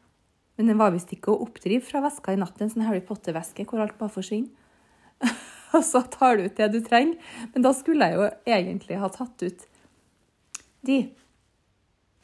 Men 0.57 0.69
den 0.69 0.81
var 0.81 0.93
visst 0.95 1.13
ikke 1.15 1.33
å 1.33 1.41
oppdrive 1.47 1.85
fra 1.87 2.03
veska 2.05 2.35
i 2.35 2.41
natt. 2.41 2.61
En 2.61 2.71
sånn 2.73 2.85
Harry 2.87 3.01
Potter-veske 3.05 3.65
hvor 3.69 3.83
alt 3.85 3.97
bare 4.01 4.13
forsvinner. 4.13 4.53
og 5.77 5.85
så 5.87 6.03
tar 6.13 6.37
du 6.37 6.47
ut 6.47 6.59
det 6.59 6.69
du 6.75 6.81
trenger. 6.85 7.17
Men 7.55 7.65
da 7.65 7.73
skulle 7.77 8.09
jeg 8.09 8.21
jo 8.21 8.29
egentlig 8.59 9.01
ha 9.01 9.11
tatt 9.13 9.47
ut 9.47 9.67
de. 10.87 11.01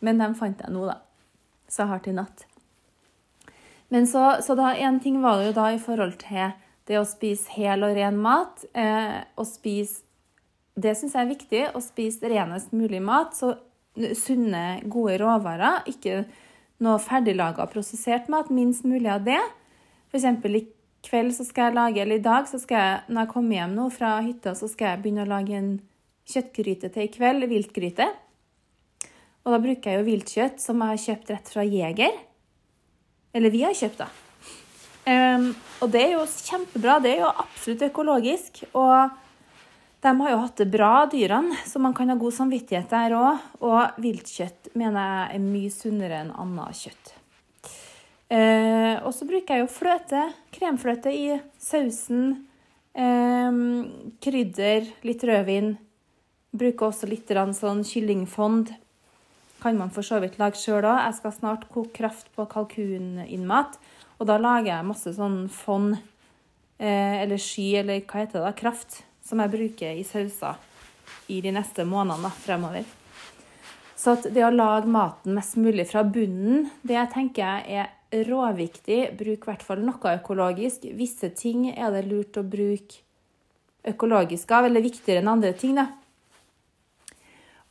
Men 0.04 0.20
dem 0.20 0.36
fant 0.38 0.60
jeg 0.62 0.74
nå, 0.74 0.84
da. 0.88 1.00
Så 1.68 1.84
jeg 1.84 1.92
har 1.92 2.02
til 2.04 2.16
natt. 2.18 2.44
Men 3.92 4.06
så, 4.08 4.24
så 4.44 4.56
da, 4.58 4.74
en 4.76 4.98
ting 5.00 5.20
var 5.22 5.40
det 5.40 5.50
jo 5.50 5.56
da 5.56 5.70
i 5.72 5.80
forhold 5.80 6.18
til 6.20 6.52
det 6.88 6.98
å 7.00 7.06
spise 7.08 7.52
hel 7.56 7.84
og 7.86 7.94
ren 7.96 8.18
mat. 8.20 8.64
Eh, 8.76 9.20
og 9.38 9.48
spise 9.48 10.04
Det 10.78 10.94
syns 10.94 11.16
jeg 11.16 11.24
er 11.24 11.32
viktig. 11.32 11.62
Å 11.74 11.80
spise 11.82 12.28
renest 12.30 12.74
mulig 12.76 13.00
mat. 13.02 13.34
Så 13.36 13.54
sunne, 14.14 14.80
gode 14.86 15.16
råvarer. 15.22 15.88
Ikke 15.90 16.22
noe 16.84 16.98
ferdiglaga 17.02 17.66
prosessert 17.70 18.28
mat. 18.32 18.50
Minst 18.54 18.86
mulig 18.86 19.10
av 19.10 19.24
det. 19.26 19.40
F.eks. 20.12 20.26
i 20.46 20.64
kveld 21.08 21.34
så 21.36 21.46
skal 21.46 21.68
jeg 21.68 21.78
lage, 21.78 22.02
eller 22.02 22.18
i 22.18 22.24
dag 22.24 22.48
så 22.50 22.60
skal 22.60 22.80
jeg, 22.82 23.02
når 23.08 23.24
jeg 23.24 23.32
kommer 23.34 23.58
hjem 23.58 23.76
nå 23.76 23.88
fra 23.94 24.14
hytta, 24.24 24.54
så 24.58 24.70
skal 24.70 24.92
jeg 24.92 25.02
begynne 25.02 25.26
å 25.26 25.30
lage 25.30 25.58
en 25.58 25.74
kjøttgryte 26.28 26.90
til 26.94 27.06
i 27.06 27.12
kveld. 27.12 27.48
Viltgryte. 27.50 28.08
Og 29.46 29.54
da 29.54 29.60
bruker 29.64 29.90
jeg 29.90 30.00
jo 30.00 30.08
viltkjøtt 30.08 30.60
som 30.60 30.82
jeg 30.82 30.92
har 30.92 31.04
kjøpt 31.04 31.30
rett 31.32 31.52
fra 31.54 31.64
Jeger. 31.64 32.18
Eller 33.36 33.54
vi 33.54 33.62
har 33.64 33.76
kjøpt, 33.76 34.02
da. 34.02 34.08
Um, 35.08 35.54
og 35.80 35.92
det 35.94 36.02
er 36.02 36.10
jo 36.18 36.26
kjempebra. 36.28 36.98
Det 37.00 37.14
er 37.14 37.22
jo 37.22 37.30
absolutt 37.32 37.86
økologisk. 37.86 38.60
Og 38.76 39.14
de 40.00 40.20
har 40.20 40.30
jo 40.30 40.42
hatt 40.44 40.60
det 40.60 40.68
bra, 40.70 40.92
dyrene, 41.10 41.56
så 41.66 41.80
man 41.82 41.94
kan 41.94 42.10
ha 42.12 42.14
god 42.18 42.34
samvittighet 42.36 42.90
der 42.92 43.16
òg. 43.18 43.46
Og 43.66 44.02
viltkjøtt 44.02 44.70
mener 44.78 45.00
jeg 45.02 45.38
er 45.38 45.46
mye 45.46 45.72
sunnere 45.74 46.20
enn 46.22 46.34
annet 46.38 46.82
kjøtt. 46.84 47.14
Eh, 48.28 48.94
og 49.02 49.10
så 49.16 49.26
bruker 49.26 49.56
jeg 49.56 49.64
jo 49.64 49.72
fløte, 49.72 50.22
kremfløte 50.54 51.10
i 51.10 51.38
sausen. 51.58 52.44
Eh, 52.94 53.58
krydder, 54.22 54.86
litt 55.08 55.24
rødvin. 55.26 55.74
Bruker 56.58 56.92
også 56.92 57.10
litt 57.10 57.34
sånn 57.58 57.82
kyllingfond. 57.82 58.70
Kan 59.58 59.80
man 59.80 59.90
for 59.90 60.06
så 60.06 60.20
vidt 60.22 60.38
lage 60.38 60.60
sjøl 60.62 60.86
òg. 60.86 61.02
Jeg 61.08 61.18
skal 61.18 61.34
snart 61.34 61.66
koke 61.74 61.90
kraft 61.98 62.30
på 62.36 62.46
kalkuninnmat. 62.46 63.80
Og 64.22 64.30
da 64.30 64.38
lager 64.38 64.76
jeg 64.76 64.86
masse 64.86 65.10
sånn 65.18 65.48
fond, 65.50 65.98
eh, 66.78 67.18
eller 67.24 67.36
sky, 67.36 67.82
eller 67.82 68.00
hva 68.06 68.22
heter 68.22 68.38
det, 68.38 68.46
da, 68.46 68.54
kraft 68.54 69.02
som 69.28 69.42
jeg 69.44 69.52
bruker 69.52 69.98
i 69.98 70.06
sauser 70.08 70.56
i 71.28 71.42
de 71.44 71.52
neste 71.52 71.84
månedene 71.84 72.30
fremover. 72.40 72.86
Så 73.98 74.14
det 74.24 74.44
å 74.46 74.54
lage 74.54 74.88
maten 74.90 75.34
mest 75.36 75.58
mulig 75.58 75.88
fra 75.90 76.04
bunnen, 76.06 76.68
det 76.86 77.00
tenker 77.12 77.42
jeg 77.42 77.82
er 77.82 78.24
råviktig. 78.28 79.00
Bruk 79.18 79.42
i 79.42 79.50
hvert 79.50 79.64
fall 79.66 79.82
noe 79.84 80.14
økologisk. 80.20 80.86
Visse 80.96 81.32
ting 81.36 81.66
er 81.72 81.90
det 81.92 82.06
lurt 82.06 82.38
å 82.38 82.46
bruke 82.46 83.02
økologisk 83.88 84.52
av, 84.54 84.68
eller 84.68 84.84
viktigere 84.84 85.22
enn 85.22 85.32
andre 85.32 85.52
ting. 85.58 85.74
da. 85.76 85.88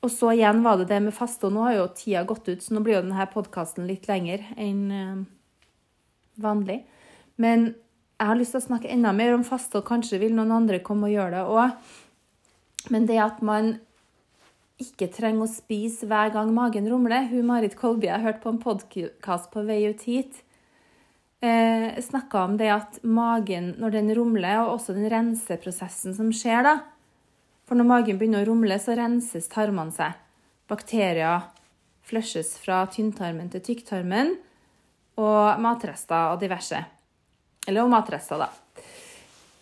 Og 0.04 0.12
så 0.13 0.34
igjen 0.36 0.62
var 0.65 0.78
det 0.78 0.89
det 0.91 1.00
med 1.08 1.15
faste, 1.15 1.48
og 1.48 1.56
nå 1.56 1.65
har 1.65 1.78
jo 1.78 1.88
tida 1.96 2.26
gått 2.28 2.52
ut, 2.52 2.62
så 2.63 2.76
nå 2.76 2.84
blir 2.86 3.00
jo 3.00 3.06
denne 3.06 3.30
podkasten 3.32 3.88
litt 3.89 4.08
lenger 4.10 4.46
enn 4.60 4.84
eh, 4.93 5.26
vanlig. 6.43 6.82
Men 7.41 7.72
jeg 8.17 8.30
har 8.32 8.38
lyst 8.39 8.56
til 8.56 8.62
å 8.62 8.65
snakke 8.65 8.89
enda 8.89 9.12
mer 9.13 9.36
om 9.36 9.45
faste, 9.45 9.77
og 9.77 9.86
kanskje 9.86 10.19
vil 10.21 10.34
noen 10.34 10.56
andre 10.56 10.82
komme 10.86 11.10
og 11.10 11.13
gjøre 11.13 11.38
det 11.38 11.43
òg. 11.53 11.93
Men 12.93 13.06
det 13.10 13.19
at 13.21 13.43
man 13.45 13.75
ikke 14.82 15.10
trenger 15.13 15.45
å 15.45 15.51
spise 15.51 16.08
hver 16.10 16.32
gang 16.36 16.51
magen 16.53 16.86
rumler 16.89 17.25
Hun 17.32 17.47
Marit 17.49 17.73
Kolby 17.77 18.08
jeg 18.12 18.21
hørte 18.21 18.43
på 18.43 18.51
en 18.53 18.60
podkast 18.62 19.49
på 19.53 19.63
vei 19.65 19.80
ut 19.89 20.03
hit, 20.06 20.43
eh, 21.41 21.97
snakka 21.97 22.43
om 22.45 22.58
det 22.58 22.69
at 22.73 22.99
magen, 23.03 23.75
når 23.77 23.91
den 23.97 24.13
rumler, 24.15 24.62
og 24.63 24.77
også 24.77 24.93
den 24.97 25.10
renseprosessen 25.10 26.15
som 26.17 26.32
skjer 26.32 26.63
da 26.63 26.77
For 27.67 27.75
når 27.75 27.84
magen 27.84 28.17
begynner 28.17 28.45
å 28.45 28.47
rumle, 28.47 28.77
så 28.80 28.95
renses 28.95 29.49
tarmene 29.51 29.91
seg. 29.91 30.13
Bakterier 30.71 31.49
flushes 32.08 32.53
fra 32.63 32.86
tynntarmen 32.88 33.49
til 33.51 33.60
tykktarmen, 33.60 34.38
og 35.19 35.60
matrester 35.60 36.32
og 36.32 36.39
diverse. 36.39 36.80
Eller 37.67 37.84
om 37.84 37.91
matrester, 37.91 38.39
da. 38.39 38.49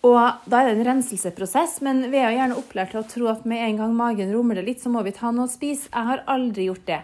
Og 0.05 0.45
da 0.45 0.59
er 0.61 0.67
det 0.69 0.75
en 0.75 0.85
renselseprosess, 0.85 1.79
men 1.85 2.03
vi 2.11 2.19
er 2.21 2.29
jo 2.29 2.37
gjerne 2.37 2.57
opplært 2.59 2.91
til 2.93 3.01
å 3.01 3.07
tro 3.09 3.29
at 3.31 3.45
med 3.49 3.63
en 3.65 3.79
gang 3.79 3.93
magen 3.97 4.33
rumler 4.35 4.61
litt, 4.65 4.83
så 4.83 4.91
må 4.93 5.01
vi 5.05 5.13
ta 5.15 5.31
noe 5.33 5.47
å 5.47 5.51
spise. 5.51 5.89
Jeg 5.89 6.09
har 6.11 6.21
aldri 6.29 6.67
gjort 6.67 6.85
det. 6.85 6.99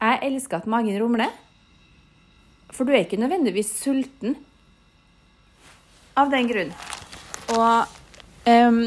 Jeg 0.00 0.20
elsker 0.30 0.62
at 0.62 0.70
magen 0.70 0.96
rumler, 1.02 1.34
for 2.72 2.88
du 2.88 2.94
er 2.94 3.02
ikke 3.04 3.18
nødvendigvis 3.20 3.74
sulten 3.82 4.38
av 6.16 6.32
den 6.32 6.48
grunn. 6.48 6.72
Og 7.52 8.48
um, 8.48 8.80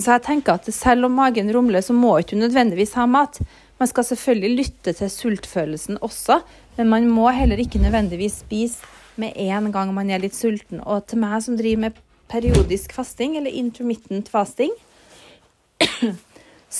Så 0.00 0.14
jeg 0.14 0.24
tenker 0.24 0.56
at 0.56 0.70
selv 0.72 1.10
om 1.10 1.18
magen 1.20 1.52
rumler, 1.52 1.84
så 1.84 1.92
må 1.92 2.14
ikke 2.20 2.38
du 2.38 2.46
nødvendigvis 2.46 2.96
ha 2.96 3.04
mat. 3.04 3.36
Man 3.80 3.90
skal 3.90 4.08
selvfølgelig 4.08 4.56
lytte 4.62 4.96
til 4.96 5.12
sultfølelsen 5.12 6.00
også, 6.00 6.40
men 6.78 6.88
man 6.88 7.10
må 7.12 7.28
heller 7.36 7.60
ikke 7.60 7.82
nødvendigvis 7.82 8.40
spise 8.46 8.96
med 9.20 9.36
en 9.36 9.70
gang 9.74 9.92
man 9.94 10.10
er 10.10 10.22
litt 10.22 10.36
sulten. 10.36 10.82
Og 10.82 11.06
til 11.10 11.20
meg 11.22 11.40
som 11.44 11.58
driver 11.58 11.86
med 11.86 11.98
periodisk 12.30 12.94
fasting, 12.94 13.36
eller 13.38 13.54
intermittent 13.54 14.30
fasting, 14.30 14.72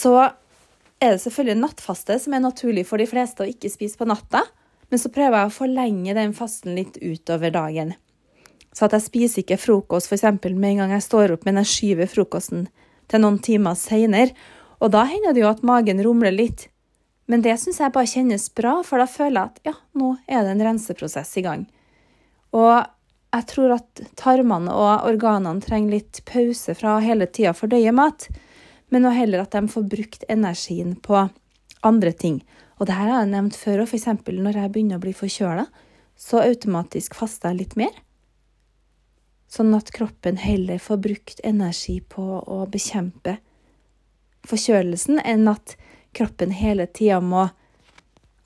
så 0.01 0.15
er 1.01 1.15
det 1.17 1.23
selvfølgelig 1.25 1.61
nattfaste 1.63 2.19
som 2.23 2.37
er 2.37 2.45
naturlig 2.45 2.87
for 2.89 3.01
de 3.01 3.09
fleste 3.11 3.45
å 3.45 3.51
ikke 3.51 3.73
spise 3.73 3.99
på 3.99 4.09
natta. 4.09 4.45
Men 4.91 5.01
så 5.01 5.11
prøver 5.15 5.39
jeg 5.39 5.51
å 5.51 5.55
forlenge 5.55 6.17
den 6.17 6.33
fasten 6.35 6.75
litt 6.77 6.99
utover 6.99 7.53
dagen. 7.55 7.95
Så 8.75 8.87
at 8.87 8.95
jeg 8.97 9.07
spiser 9.07 9.43
ikke 9.45 9.59
frokost 9.59 10.11
f.eks. 10.11 10.27
med 10.47 10.69
en 10.73 10.83
gang 10.83 10.95
jeg 10.95 11.07
står 11.07 11.35
opp, 11.35 11.47
men 11.47 11.59
jeg 11.63 11.71
skyver 11.71 12.11
frokosten 12.11 12.67
til 13.11 13.23
noen 13.23 13.39
timer 13.43 13.79
seinere. 13.79 14.35
Og 14.81 14.93
da 14.95 15.05
hender 15.09 15.35
det 15.35 15.43
jo 15.43 15.51
at 15.51 15.65
magen 15.67 16.03
rumler 16.05 16.35
litt. 16.35 16.69
Men 17.31 17.45
det 17.45 17.57
syns 17.63 17.79
jeg 17.79 17.95
bare 17.95 18.11
kjennes 18.11 18.49
bra, 18.59 18.81
for 18.87 18.99
da 18.99 19.07
føler 19.11 19.37
jeg 19.39 19.51
at 19.51 19.71
ja, 19.71 19.75
nå 19.99 20.15
er 20.27 20.43
det 20.47 20.55
en 20.55 20.65
renseprosess 20.71 21.37
i 21.39 21.45
gang. 21.47 21.67
Og 22.57 22.87
jeg 23.31 23.47
tror 23.53 23.77
at 23.77 24.03
tarmene 24.19 24.73
og 24.75 25.07
organene 25.07 25.63
trenger 25.63 25.99
litt 25.99 26.23
pause 26.27 26.75
fra 26.79 26.97
å 26.97 27.05
hele 27.05 27.29
tida 27.31 27.53
fordøye 27.55 27.93
mat, 27.95 28.27
men 28.91 29.07
også 29.07 29.21
heller 29.21 29.45
at 29.45 29.55
de 29.55 29.71
får 29.71 29.87
brukt 29.93 30.27
energien 30.29 30.97
på 30.99 31.29
andre 31.87 32.13
ting. 32.13 32.41
Og 32.81 32.89
det 32.89 32.97
her 32.97 33.11
har 33.13 33.23
jeg 33.23 33.33
nevnt 33.35 33.59
før, 33.61 33.83
og 33.85 33.91
f.eks. 33.93 34.09
når 34.27 34.59
jeg 34.59 34.73
begynner 34.75 34.99
å 34.99 35.05
bli 35.05 35.15
forkjøla, 35.15 35.67
så 36.21 36.43
automatisk 36.43 37.15
faster 37.17 37.53
jeg 37.53 37.61
litt 37.61 37.77
mer. 37.79 37.95
Sånn 39.51 39.73
at 39.75 39.93
kroppen 39.95 40.39
heller 40.41 40.83
får 40.83 41.01
brukt 41.05 41.41
energi 41.47 42.01
på 42.01 42.25
å 42.41 42.65
bekjempe 42.71 43.39
forkjølelsen, 44.49 45.21
enn 45.23 45.49
at 45.51 45.77
kroppen 46.17 46.55
hele 46.57 46.87
tida 46.87 47.21
må 47.23 47.49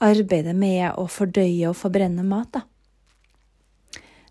arbeide 0.05 0.53
med 0.57 0.93
å 1.01 1.07
fordøye 1.09 1.71
og 1.71 1.79
forbrenne 1.79 2.25
mat. 2.27 2.53
da. 2.53 2.64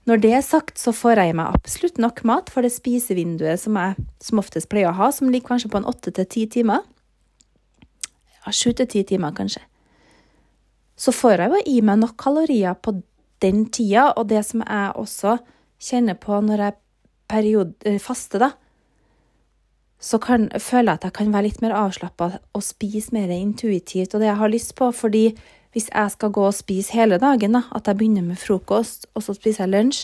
Når 0.09 0.19
det 0.19 0.33
er 0.35 0.43
sagt, 0.43 0.75
så 0.79 0.91
får 0.91 1.21
jeg 1.21 1.31
i 1.31 1.35
meg 1.37 1.55
absolutt 1.55 1.99
nok 2.01 2.23
mat 2.27 2.49
for 2.51 2.65
det 2.65 2.73
spisevinduet 2.75 3.61
som 3.61 3.77
jeg 3.79 3.95
som 4.23 4.41
oftest 4.41 4.67
pleier 4.71 4.91
å 4.91 4.97
ha, 4.97 5.11
som 5.15 5.31
ligger 5.31 5.53
kanskje 5.53 5.71
på 5.71 5.79
en 5.79 5.87
åtte 5.87 6.11
til 6.11 6.27
ti 6.27 6.43
timer. 6.57 6.83
Ja, 8.43 8.51
sju 8.51 8.73
til 8.75 8.89
ti 8.91 9.05
timer, 9.07 9.31
kanskje. 9.35 9.63
Så 10.99 11.15
får 11.15 11.45
jeg 11.45 11.53
jo 11.53 11.61
i 11.71 11.79
meg 11.85 12.01
nok 12.01 12.17
kalorier 12.19 12.75
på 12.75 12.97
den 13.43 13.65
tida, 13.71 14.09
og 14.17 14.27
det 14.31 14.43
som 14.47 14.63
jeg 14.63 14.91
også 14.99 15.37
kjenner 15.83 16.19
på 16.19 16.35
når 16.43 16.67
jeg 16.67 16.79
periode, 17.31 17.73
eh, 17.87 17.99
faster, 17.99 18.43
da, 18.43 18.51
så 20.03 20.19
kan, 20.19 20.49
føler 20.59 20.91
jeg 20.91 20.99
at 20.99 21.05
jeg 21.07 21.15
kan 21.15 21.33
være 21.33 21.47
litt 21.47 21.61
mer 21.63 21.75
avslappa 21.79 22.29
og 22.51 22.63
spise 22.63 23.15
mer 23.15 23.31
intuitivt 23.31 24.11
og 24.11 24.19
det 24.19 24.27
jeg 24.27 24.39
har 24.41 24.51
lyst 24.51 24.73
på, 24.75 24.89
fordi 24.91 25.29
hvis 25.73 25.89
jeg 25.89 26.13
skal 26.13 26.33
gå 26.33 26.43
og 26.47 26.55
spise 26.55 26.93
hele 26.93 27.17
dagen, 27.21 27.57
da, 27.57 27.63
at 27.73 27.89
jeg 27.89 27.99
begynner 27.99 28.25
med 28.25 28.39
frokost, 28.41 29.07
og 29.17 29.25
så 29.25 29.35
spiser 29.37 29.65
jeg 29.65 29.73
lunsj, 29.73 30.03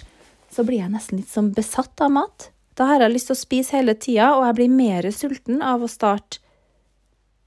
så 0.49 0.65
blir 0.65 0.81
jeg 0.81 0.93
nesten 0.93 1.21
litt 1.21 1.29
sånn 1.29 1.51
besatt 1.53 2.01
av 2.01 2.13
mat. 2.15 2.49
Da 2.73 2.87
har 2.89 3.03
jeg 3.03 3.13
lyst 3.13 3.29
til 3.29 3.37
å 3.37 3.43
spise 3.43 3.77
hele 3.77 3.93
tida, 3.93 4.31
og 4.37 4.47
jeg 4.47 4.57
blir 4.57 4.73
mer 4.73 5.09
sulten 5.13 5.61
av 5.65 5.85
å 5.85 5.91
starte 5.91 6.41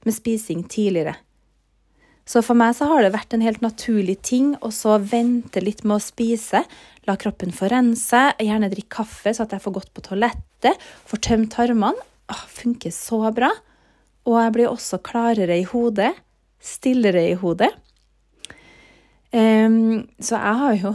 med 0.07 0.15
spising 0.15 0.63
tidligere. 0.71 1.17
Så 2.29 2.43
for 2.47 2.55
meg 2.59 2.77
så 2.79 2.87
har 2.91 3.03
det 3.03 3.15
vært 3.17 3.35
en 3.35 3.43
helt 3.43 3.63
naturlig 3.65 4.21
ting 4.23 4.53
å 4.63 4.71
så 4.75 4.95
vente 5.03 5.61
litt 5.63 5.83
med 5.83 5.99
å 5.99 6.05
spise. 6.05 6.63
La 7.09 7.17
kroppen 7.19 7.51
få 7.55 7.71
rense, 7.73 8.21
gjerne 8.39 8.71
drikke 8.71 9.01
kaffe 9.03 9.35
så 9.35 9.45
at 9.45 9.57
jeg 9.57 9.65
får 9.65 9.77
gått 9.81 9.91
på 9.95 10.05
toalettet, 10.07 10.79
får 11.11 11.23
tømt 11.27 11.51
tarmene. 11.57 12.09
Åh, 12.31 12.45
funker 12.55 12.95
så 12.95 13.25
bra. 13.35 13.51
Og 14.31 14.39
jeg 14.39 14.55
blir 14.55 14.71
også 14.71 15.01
klarere 15.03 15.57
i 15.59 15.67
hodet, 15.67 16.13
stillere 16.63 17.25
i 17.33 17.35
hodet. 17.41 17.73
Um, 19.33 20.09
så 20.21 20.37
jeg 20.37 20.59
har 20.61 20.75
jo 20.77 20.95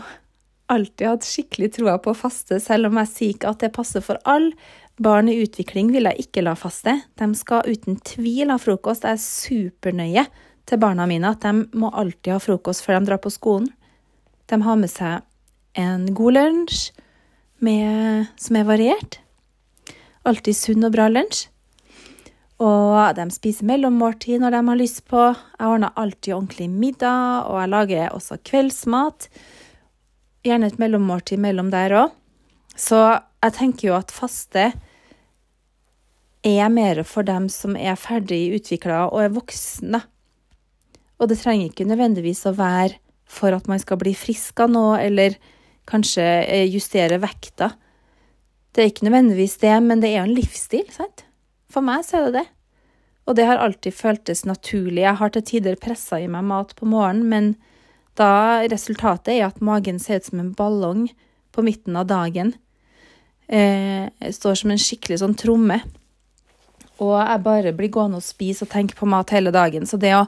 alltid 0.69 1.08
hatt 1.08 1.26
skikkelig 1.26 1.71
troa 1.78 1.95
på 2.02 2.12
å 2.12 2.17
faste, 2.17 2.60
selv 2.62 2.89
om 2.89 3.00
jeg 3.02 3.12
sier 3.12 3.34
ikke 3.34 3.54
at 3.54 3.63
det 3.63 3.73
passer 3.76 4.04
for 4.06 4.21
alle. 4.30 4.54
Barn 4.97 5.30
i 5.30 5.38
utvikling 5.43 5.91
vil 5.93 6.10
jeg 6.10 6.26
ikke 6.26 6.41
la 6.41 6.56
faste. 6.58 6.95
De 7.21 7.28
skal 7.38 7.67
uten 7.69 8.00
tvil 8.02 8.50
ha 8.50 8.58
frokost. 8.58 9.06
Jeg 9.06 9.19
er 9.19 9.21
supernøye 9.21 10.23
til 10.67 10.82
barna 10.82 11.06
mine 11.10 11.30
at 11.36 11.45
de 11.45 11.67
må 11.78 11.91
alltid 11.93 12.34
ha 12.34 12.39
frokost 12.41 12.82
før 12.86 12.97
de 12.97 13.12
drar 13.12 13.21
på 13.21 13.30
skolen. 13.34 13.69
De 14.50 14.58
har 14.63 14.80
med 14.80 14.89
seg 14.89 15.21
en 15.78 16.08
god 16.17 16.39
lunsj 16.39 16.89
som 17.62 18.58
er 18.58 18.65
variert. 18.67 19.19
Alltid 20.26 20.58
sunn 20.58 20.89
og 20.89 20.93
bra 20.97 21.08
lunsj. 21.13 21.45
Og 22.58 23.13
de 23.17 23.28
spiser 23.30 23.67
mellommåltid 23.70 24.41
når 24.41 24.56
de 24.56 24.62
har 24.70 24.80
lyst 24.80 25.04
på. 25.10 25.22
Jeg 25.30 25.70
ordner 25.70 25.93
alltid 25.93 26.34
ordentlig 26.34 26.70
middag, 26.74 27.46
og 27.46 27.62
jeg 27.62 27.74
lager 27.74 28.15
også 28.15 28.39
kveldsmat. 28.50 29.28
Gjerne 30.48 30.72
et 30.72 30.80
mellommåltid 30.82 31.41
mellom 31.43 31.70
der 31.74 31.93
òg. 32.02 32.15
Så 32.78 32.98
jeg 33.43 33.54
tenker 33.58 33.89
jo 33.91 33.98
at 33.98 34.13
faste 34.13 34.72
er 36.48 36.70
mer 36.74 37.02
for 37.06 37.26
dem 37.28 37.48
som 37.52 37.76
er 37.78 37.98
ferdig 38.00 38.56
utvikla 38.58 39.08
og 39.10 39.22
er 39.26 39.36
voksne. 39.36 40.02
Og 41.17 41.30
det 41.30 41.39
trenger 41.41 41.70
ikke 41.70 41.88
nødvendigvis 41.89 42.46
å 42.50 42.56
være 42.58 42.98
for 43.28 43.54
at 43.54 43.67
man 43.70 43.82
skal 43.82 44.00
bli 44.02 44.13
frisk 44.15 44.62
av 44.63 44.72
noe, 44.72 44.98
eller 45.04 45.36
kanskje 45.89 46.24
eh, 46.24 46.65
justere 46.72 47.20
vekta. 47.20 47.74
Det 48.72 48.84
er 48.84 48.91
ikke 48.91 49.08
nødvendigvis 49.10 49.58
det, 49.62 49.74
men 49.84 50.02
det 50.02 50.13
er 50.13 50.22
jo 50.22 50.28
en 50.30 50.38
livsstil, 50.38 50.86
sant? 50.93 51.27
For 51.78 51.86
meg 51.86 52.02
så 52.08 52.18
er 52.18 52.24
det 52.26 52.40
det. 52.40 52.48
Og 53.30 53.36
det 53.38 53.46
har 53.46 53.60
alltid 53.62 53.94
føltes 53.94 54.46
naturlig. 54.50 55.04
Jeg 55.04 55.20
har 55.20 55.34
til 55.36 55.44
tider 55.46 55.76
pressa 55.78 56.18
i 56.18 56.30
meg 56.32 56.48
mat 56.50 56.72
på 56.74 56.88
morgenen, 56.90 57.28
men 57.30 57.52
da 58.18 58.63
resultatet 58.66 59.36
er 59.36 59.44
at 59.46 59.60
magen 59.62 60.00
ser 60.02 60.24
ut 60.24 60.30
som 60.32 60.42
en 60.42 60.56
ballong 60.58 61.04
på 61.54 61.62
midten 61.62 62.00
av 62.00 62.08
dagen. 62.10 62.56
Eh, 63.46 64.10
står 64.34 64.58
som 64.63 64.74
en 64.74 64.82
skikkelig 64.82 65.20
sånn 65.22 65.38
tromme. 65.38 65.78
Og 66.98 67.13
jeg 67.20 67.46
bare 67.46 67.76
blir 67.78 67.94
gående 67.94 68.24
og 68.24 68.26
spise 68.26 68.66
og 68.66 68.74
tenke 68.74 68.98
på 68.98 69.06
mat 69.06 69.36
hele 69.36 69.54
dagen. 69.54 69.86
Så 69.86 70.02
det 70.02 70.16
å 70.18 70.26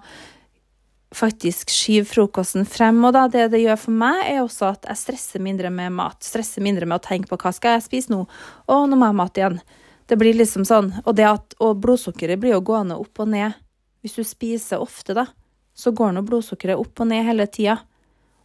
faktisk 1.17 1.73
skyve 1.73 2.05
frokosten 2.05 2.69
frem, 2.69 3.01
og 3.07 3.15
da 3.17 3.25
det 3.31 3.49
det 3.55 3.63
gjør 3.63 3.85
for 3.87 4.03
meg, 4.05 4.21
er 4.27 4.43
også 4.43 4.69
at 4.75 4.85
jeg 4.91 5.01
stresser 5.07 5.41
mindre 5.41 5.73
med 5.73 5.97
mat. 5.97 6.21
Stresser 6.21 6.61
mindre 6.61 6.85
med 6.85 6.99
å 6.99 7.07
tenke 7.09 7.31
på 7.31 7.41
hva 7.41 7.57
skal 7.57 7.79
jeg 7.79 7.87
spise 7.89 8.13
nå, 8.13 8.27
Å, 8.69 8.83
nå 8.85 8.93
må 8.93 9.07
jeg 9.07 9.15
ha 9.15 9.23
mat 9.23 9.41
igjen. 9.41 9.63
Det 10.09 10.17
blir 10.17 10.37
liksom 10.37 10.65
sånn. 10.65 10.91
Og, 11.05 11.13
det 11.17 11.27
at, 11.29 11.53
og 11.61 11.81
blodsukkeret 11.83 12.41
blir 12.41 12.55
jo 12.55 12.63
gående 12.65 12.97
opp 12.97 13.21
og 13.21 13.29
ned. 13.29 13.57
Hvis 14.01 14.17
du 14.17 14.23
spiser 14.25 14.81
ofte, 14.81 15.13
da, 15.17 15.27
så 15.77 15.93
går 15.95 16.15
nå 16.15 16.23
blodsukkeret 16.25 16.79
opp 16.81 17.03
og 17.03 17.11
ned 17.11 17.27
hele 17.27 17.45
tida. 17.51 17.77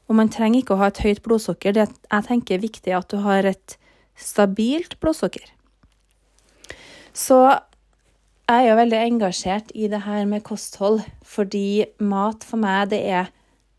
Og 0.04 0.18
man 0.18 0.28
trenger 0.32 0.60
ikke 0.60 0.76
å 0.76 0.82
ha 0.82 0.90
et 0.92 1.00
høyt 1.00 1.22
blodsukker. 1.24 1.72
Det 1.72 1.86
jeg 1.88 2.26
tenker 2.28 2.58
er 2.58 2.66
viktig 2.66 2.96
at 2.96 3.08
du 3.12 3.22
har 3.24 3.48
et 3.48 3.78
stabilt 4.20 4.98
blodsukker. 5.00 5.46
Så 7.14 7.38
jeg 8.44 8.60
er 8.60 8.68
jo 8.68 8.76
veldig 8.76 9.00
engasjert 9.00 9.72
i 9.72 9.88
det 9.88 10.02
her 10.04 10.26
med 10.28 10.44
kosthold, 10.44 11.00
fordi 11.24 11.86
mat 12.02 12.44
for 12.44 12.60
meg, 12.60 12.90
det 12.92 13.00
er 13.08 13.30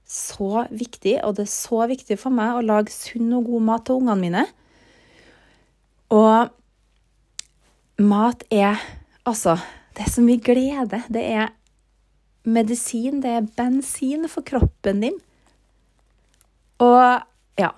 så 0.10 0.66
viktig, 0.74 1.20
og 1.26 1.36
det 1.38 1.46
er 1.46 1.54
så 1.54 1.86
viktig 1.90 2.18
for 2.22 2.34
meg 2.34 2.58
å 2.58 2.66
lage 2.66 2.94
sunn 2.94 3.34
og 3.38 3.50
god 3.52 3.66
mat 3.68 3.86
til 3.86 4.00
ungene 4.00 4.22
mine. 4.22 4.46
Og 6.14 6.50
mat 8.02 8.44
er 8.52 8.82
altså 9.26 9.58
Det 9.96 10.04
er 10.04 10.12
så 10.12 10.22
mye 10.22 10.42
glede. 10.44 10.98
Det 11.08 11.24
er 11.24 11.54
medisin, 12.44 13.22
det 13.24 13.32
er 13.32 13.48
bensin 13.58 14.28
for 14.28 14.44
kroppen 14.44 15.00
din. 15.02 15.16
Og 16.84 17.24
ja 17.56 17.70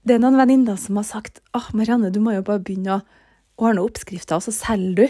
Det 0.00 0.14
er 0.14 0.22
noen 0.22 0.38
venninner 0.40 0.78
som 0.80 0.96
har 0.96 1.04
sagt 1.04 1.42
åh, 1.52 1.68
Marianne, 1.76 2.10
du 2.10 2.20
må 2.20 2.32
jo 2.32 2.46
bare 2.46 2.62
begynne 2.64 2.96
å 2.96 3.04
ordne 3.56 3.84
oppskrifter, 3.84 4.38
og 4.38 4.44
så 4.46 4.54
selger 4.54 4.96
du. 4.96 5.06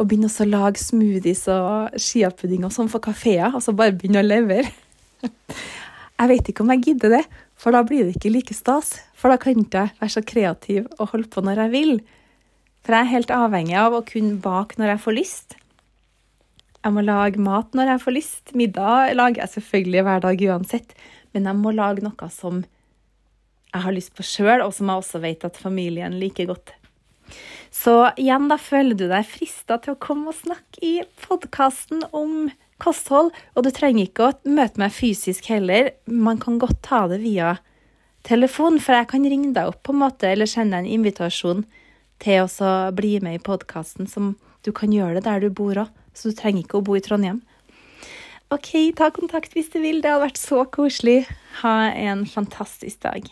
Og 0.00 0.08
begynne 0.08 0.28
å 0.28 0.48
lage 0.48 0.80
smoothies 0.80 1.46
og 1.52 1.96
skiapudding 2.00 2.64
og 2.64 2.72
sånn 2.72 2.88
for 2.92 3.04
kafeer, 3.04 3.52
og 3.54 3.62
så 3.64 3.72
bare 3.76 3.96
begynne 3.96 4.22
å 4.22 4.26
levere. 4.28 4.68
Jeg 6.20 6.28
vet 6.28 6.48
ikke 6.52 6.64
om 6.66 6.70
jeg 6.74 6.82
gidder 6.84 7.12
det, 7.14 7.20
for 7.56 7.72
da 7.72 7.80
blir 7.80 8.04
det 8.04 8.18
ikke 8.18 8.32
like 8.34 8.52
stas. 8.52 8.90
For 9.16 9.32
da 9.32 9.38
kan 9.40 9.56
ikke 9.56 9.86
jeg 9.86 9.96
være 9.96 10.12
så 10.12 10.22
kreativ 10.28 10.88
og 10.98 11.14
holde 11.14 11.30
på 11.32 11.40
når 11.44 11.62
jeg 11.62 11.72
vil. 11.72 11.92
For 12.84 12.96
jeg 12.96 13.06
er 13.06 13.14
helt 13.14 13.32
avhengig 13.34 13.76
av 13.76 13.96
å 13.96 14.04
kunne 14.06 14.40
bake 14.42 14.80
når 14.80 14.94
jeg 14.94 15.02
får 15.04 15.16
lyst. 15.18 15.56
Jeg 16.80 16.96
må 16.96 17.04
lage 17.04 17.40
mat 17.44 17.74
når 17.76 17.94
jeg 17.94 18.02
får 18.06 18.16
lyst. 18.16 18.52
Middag 18.56 19.14
lager 19.18 19.42
jeg 19.42 19.54
selvfølgelig 19.56 20.04
hver 20.06 20.22
dag 20.24 20.44
uansett, 20.48 20.94
men 21.34 21.48
jeg 21.50 21.60
må 21.60 21.74
lage 21.76 22.04
noe 22.04 22.30
som 22.32 22.62
jeg 23.70 23.84
har 23.84 23.94
lyst 23.94 24.16
på 24.16 24.24
sjøl, 24.26 24.64
og 24.64 24.72
som 24.74 24.88
jeg 24.90 25.02
også 25.04 25.20
vet 25.22 25.44
at 25.46 25.60
familien 25.60 26.16
liker 26.18 26.48
godt. 26.50 26.72
Så 27.70 28.10
igjen, 28.18 28.48
da 28.50 28.56
føler 28.58 28.96
du 28.98 29.04
deg 29.10 29.28
frista 29.28 29.76
til 29.78 29.94
å 29.94 30.00
komme 30.02 30.32
og 30.32 30.40
snakke 30.40 30.80
i 30.82 30.94
podkasten 31.22 32.02
om 32.16 32.48
kosthold. 32.82 33.30
Og 33.54 33.66
du 33.66 33.70
trenger 33.74 34.08
ikke 34.08 34.26
å 34.26 34.32
møte 34.50 34.80
meg 34.82 34.96
fysisk 34.96 35.52
heller. 35.52 35.92
Man 36.10 36.40
kan 36.42 36.58
godt 36.58 36.80
ta 36.88 37.04
det 37.12 37.20
via 37.22 37.58
telefon, 38.26 38.80
for 38.82 38.98
jeg 38.98 39.10
kan 39.12 39.28
ringe 39.28 39.52
deg 39.54 39.70
opp 39.70 39.84
på 39.86 39.94
en 39.94 40.02
måte, 40.02 40.32
eller 40.32 40.50
sende 40.50 40.80
en 40.80 40.88
invitasjon 40.88 41.62
til 42.22 42.46
å 42.46 42.72
bli 42.96 43.16
med 43.24 43.38
i 43.38 43.42
podkasten, 43.42 44.08
som 44.10 44.34
du 44.64 44.72
kan 44.76 44.92
gjøre 44.92 45.18
det 45.18 45.26
der 45.28 45.44
du 45.44 45.50
bor 45.50 45.86
òg. 45.86 45.96
Så 46.14 46.32
du 46.32 46.36
trenger 46.36 46.64
ikke 46.64 46.80
å 46.80 46.84
bo 46.84 46.96
i 46.98 47.02
Trondheim. 47.04 47.38
OK, 48.50 48.90
ta 48.98 49.12
kontakt 49.14 49.54
hvis 49.54 49.70
du 49.70 49.78
vil. 49.78 50.00
Det 50.02 50.10
hadde 50.10 50.26
vært 50.26 50.40
så 50.40 50.64
koselig. 50.74 51.22
Ha 51.60 51.92
en 51.94 52.26
fantastisk 52.26 52.98
dag. 53.06 53.28